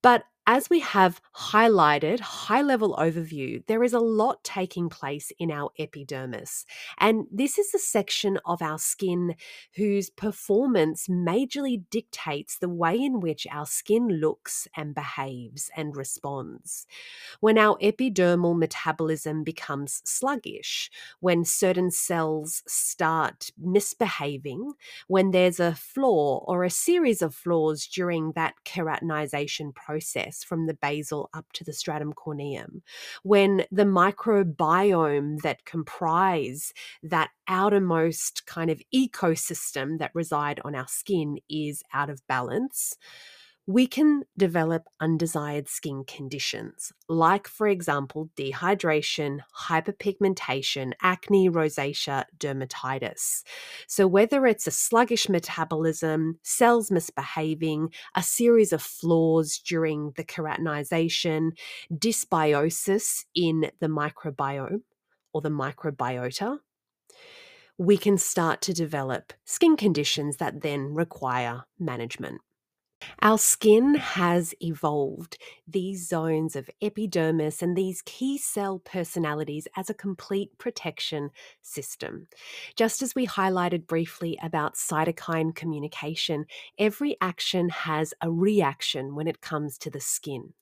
But 0.01 0.23
as 0.49 0.71
we 0.71 0.79
have 0.79 1.21
highlighted, 1.35 2.21
high 2.21 2.63
level 2.63 2.95
overview, 3.01 3.67
there 3.67 3.83
is 3.83 3.93
a 3.93 3.99
lot 3.99 4.45
taking 4.45 4.89
place 4.89 5.33
in 5.41 5.51
our 5.51 5.71
epidermis. 5.77 6.65
And 6.99 7.27
this 7.33 7.59
is 7.59 7.73
the 7.73 7.81
section 7.81 8.39
of 8.45 8.63
our 8.63 8.79
skin 8.79 9.35
whose 9.75 10.09
performance 10.09 11.09
majorly 11.09 11.83
dictates 11.91 12.59
the 12.59 12.69
way 12.69 12.95
in 12.97 13.19
which 13.19 13.47
our 13.51 13.67
skin 13.67 14.09
looks 14.21 14.69
and 14.77 14.95
behaves 14.95 15.69
and 15.77 15.97
responds. 15.97 16.87
When 17.41 17.59
our 17.59 17.77
epidermal 17.79 18.57
metabolism 18.59 19.43
becomes 19.45 20.03
sluggish, 20.05 20.91
when 21.21 21.45
certain 21.45 21.91
cells 21.91 22.63
start 22.67 23.51
misbehaving, 23.59 24.73
when 25.09 25.31
there's 25.31 25.61
a 25.61 25.75
flaw 25.75 26.45
or 26.47 26.65
a 26.65 26.71
series 26.71 27.23
of 27.23 27.35
flaws 27.35 27.87
during 27.87 28.33
that 28.33 28.55
keratinization 28.65 29.75
process 29.75 30.36
from 30.45 30.67
the 30.67 30.75
basal 30.75 31.31
up 31.35 31.47
to 31.53 31.65
the 31.65 31.73
stratum 31.73 32.13
corneum, 32.13 32.83
when 33.23 33.65
the 33.71 33.85
microbiome 33.85 35.41
that 35.43 35.65
comprise 35.65 36.73
that 37.03 37.31
outermost 37.49 38.47
kind 38.47 38.71
of 38.71 38.83
ecosystem 38.95 39.99
that 39.99 40.11
reside 40.15 40.61
on 40.65 40.75
our 40.75 40.89
skin 40.89 41.39
is 41.49 41.83
out 41.93 42.11
of 42.11 42.27
balance, 42.27 42.97
we 43.67 43.85
can 43.87 44.23
develop 44.39 44.85
undesired 45.01 45.69
skin 45.69 46.05
conditions, 46.07 46.93
like, 47.09 47.49
for 47.49 47.67
example, 47.67 48.31
dehydration, 48.37 49.41
hyperpigmentation, 49.67 50.93
acne, 51.03 51.51
rosacea, 51.51 52.25
dermatitis. 52.39 53.43
So, 53.89 54.07
whether 54.07 54.47
it's 54.47 54.69
a 54.69 54.71
sluggish 54.71 55.29
metabolism, 55.29 56.39
cells 56.43 56.93
misbehaving, 56.93 57.93
a 58.15 58.23
series 58.23 58.73
of 58.73 58.83
flaws 58.83 59.59
during 59.59 60.13
the 60.17 60.25
keratinization, 60.25 61.51
dysbiosis 61.93 63.25
in 63.35 63.71
the 63.81 63.89
microbiome 63.89 64.83
or 65.33 65.41
the 65.41 65.49
microbiota, 65.49 66.59
we 67.79 67.97
can 67.97 68.17
start 68.17 68.63
to 68.63 68.73
develop 68.73 69.33
skin 69.45 69.77
conditions 69.77 70.37
that 70.37 70.63
then 70.63 70.95
require 70.95 71.65
management. 71.79 72.41
Our 73.21 73.37
skin 73.37 73.95
has 73.97 74.55
evolved 74.61 75.37
these 75.69 76.09
zones 76.09 76.57
of 76.57 76.71
epidermis 76.81 77.63
and 77.63 77.77
these 77.77 78.01
key 78.03 78.39
cell 78.39 78.79
personalities 78.79 79.69
as 79.77 79.91
a 79.91 79.95
complete 79.95 80.57
protection 80.59 81.31
system. 81.61 82.29
Just 82.75 83.03
as 83.03 83.15
we 83.15 83.27
highlighted 83.27 83.87
briefly 83.87 84.39
about 84.43 84.77
cytokine 84.77 85.55
communication, 85.55 86.47
every 86.79 87.17
action 87.21 87.69
has 87.69 88.15
a 88.23 88.31
reaction 88.31 89.15
when 89.15 89.27
it 89.29 89.43
comes 89.43 89.77
to 89.79 89.91
the 89.91 90.01
skin. 90.01 90.55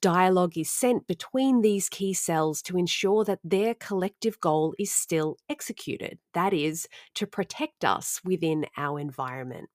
Dialogue 0.00 0.56
is 0.56 0.70
sent 0.70 1.06
between 1.06 1.62
these 1.62 1.88
key 1.88 2.14
cells 2.14 2.62
to 2.62 2.76
ensure 2.76 3.24
that 3.24 3.40
their 3.44 3.74
collective 3.74 4.40
goal 4.40 4.74
is 4.78 4.92
still 4.92 5.36
executed 5.48 6.18
that 6.38 6.54
is, 6.54 6.86
to 7.14 7.26
protect 7.26 7.84
us 7.84 8.20
within 8.24 8.64
our 8.76 9.00
environment. 9.00 9.68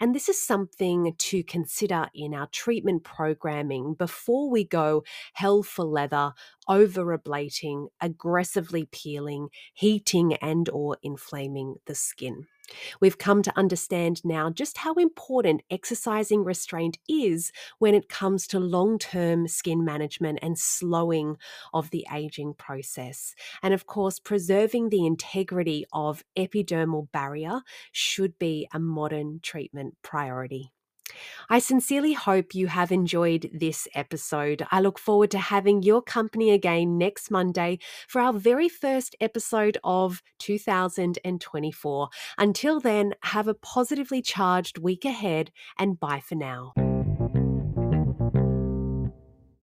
And 0.00 0.14
this 0.14 0.30
is 0.30 0.42
something 0.42 1.14
to 1.14 1.44
consider 1.44 2.08
in 2.14 2.32
our 2.32 2.46
treatment 2.46 3.04
programming 3.04 3.92
before 3.92 4.48
we 4.48 4.64
go 4.64 5.04
hell 5.34 5.62
for 5.62 5.84
leather, 5.84 6.32
over 6.68 7.16
ablating, 7.18 7.88
aggressively 8.00 8.88
peeling, 8.90 9.48
heating 9.74 10.36
and 10.36 10.70
or 10.70 10.96
inflaming 11.02 11.74
the 11.84 11.94
skin. 11.94 12.46
We've 13.00 13.18
come 13.18 13.42
to 13.42 13.52
understand 13.56 14.24
now 14.24 14.50
just 14.50 14.78
how 14.78 14.94
important 14.94 15.62
exercising 15.70 16.44
restraint 16.44 16.98
is 17.08 17.52
when 17.78 17.94
it 17.94 18.08
comes 18.08 18.46
to 18.48 18.60
long 18.60 18.98
term 18.98 19.48
skin 19.48 19.84
management 19.84 20.38
and 20.42 20.58
slowing 20.58 21.36
of 21.72 21.90
the 21.90 22.06
aging 22.12 22.54
process. 22.54 23.34
And 23.62 23.72
of 23.74 23.86
course, 23.86 24.18
preserving 24.18 24.90
the 24.90 25.06
integrity 25.06 25.84
of 25.92 26.24
epidermal 26.36 27.10
barrier 27.12 27.62
should 27.92 28.38
be 28.38 28.68
a 28.72 28.78
modern 28.78 29.40
treatment 29.42 29.96
priority. 30.02 30.72
I 31.48 31.58
sincerely 31.58 32.12
hope 32.14 32.54
you 32.54 32.66
have 32.66 32.90
enjoyed 32.90 33.50
this 33.52 33.86
episode. 33.94 34.66
I 34.70 34.80
look 34.80 34.98
forward 34.98 35.30
to 35.32 35.38
having 35.38 35.82
your 35.82 36.02
company 36.02 36.50
again 36.50 36.98
next 36.98 37.30
Monday 37.30 37.78
for 38.08 38.20
our 38.20 38.32
very 38.32 38.68
first 38.68 39.16
episode 39.20 39.78
of 39.84 40.22
2024. 40.38 42.08
Until 42.38 42.80
then, 42.80 43.14
have 43.22 43.48
a 43.48 43.54
positively 43.54 44.22
charged 44.22 44.78
week 44.78 45.04
ahead 45.04 45.52
and 45.78 45.98
bye 46.00 46.20
for 46.20 46.34
now. 46.34 46.72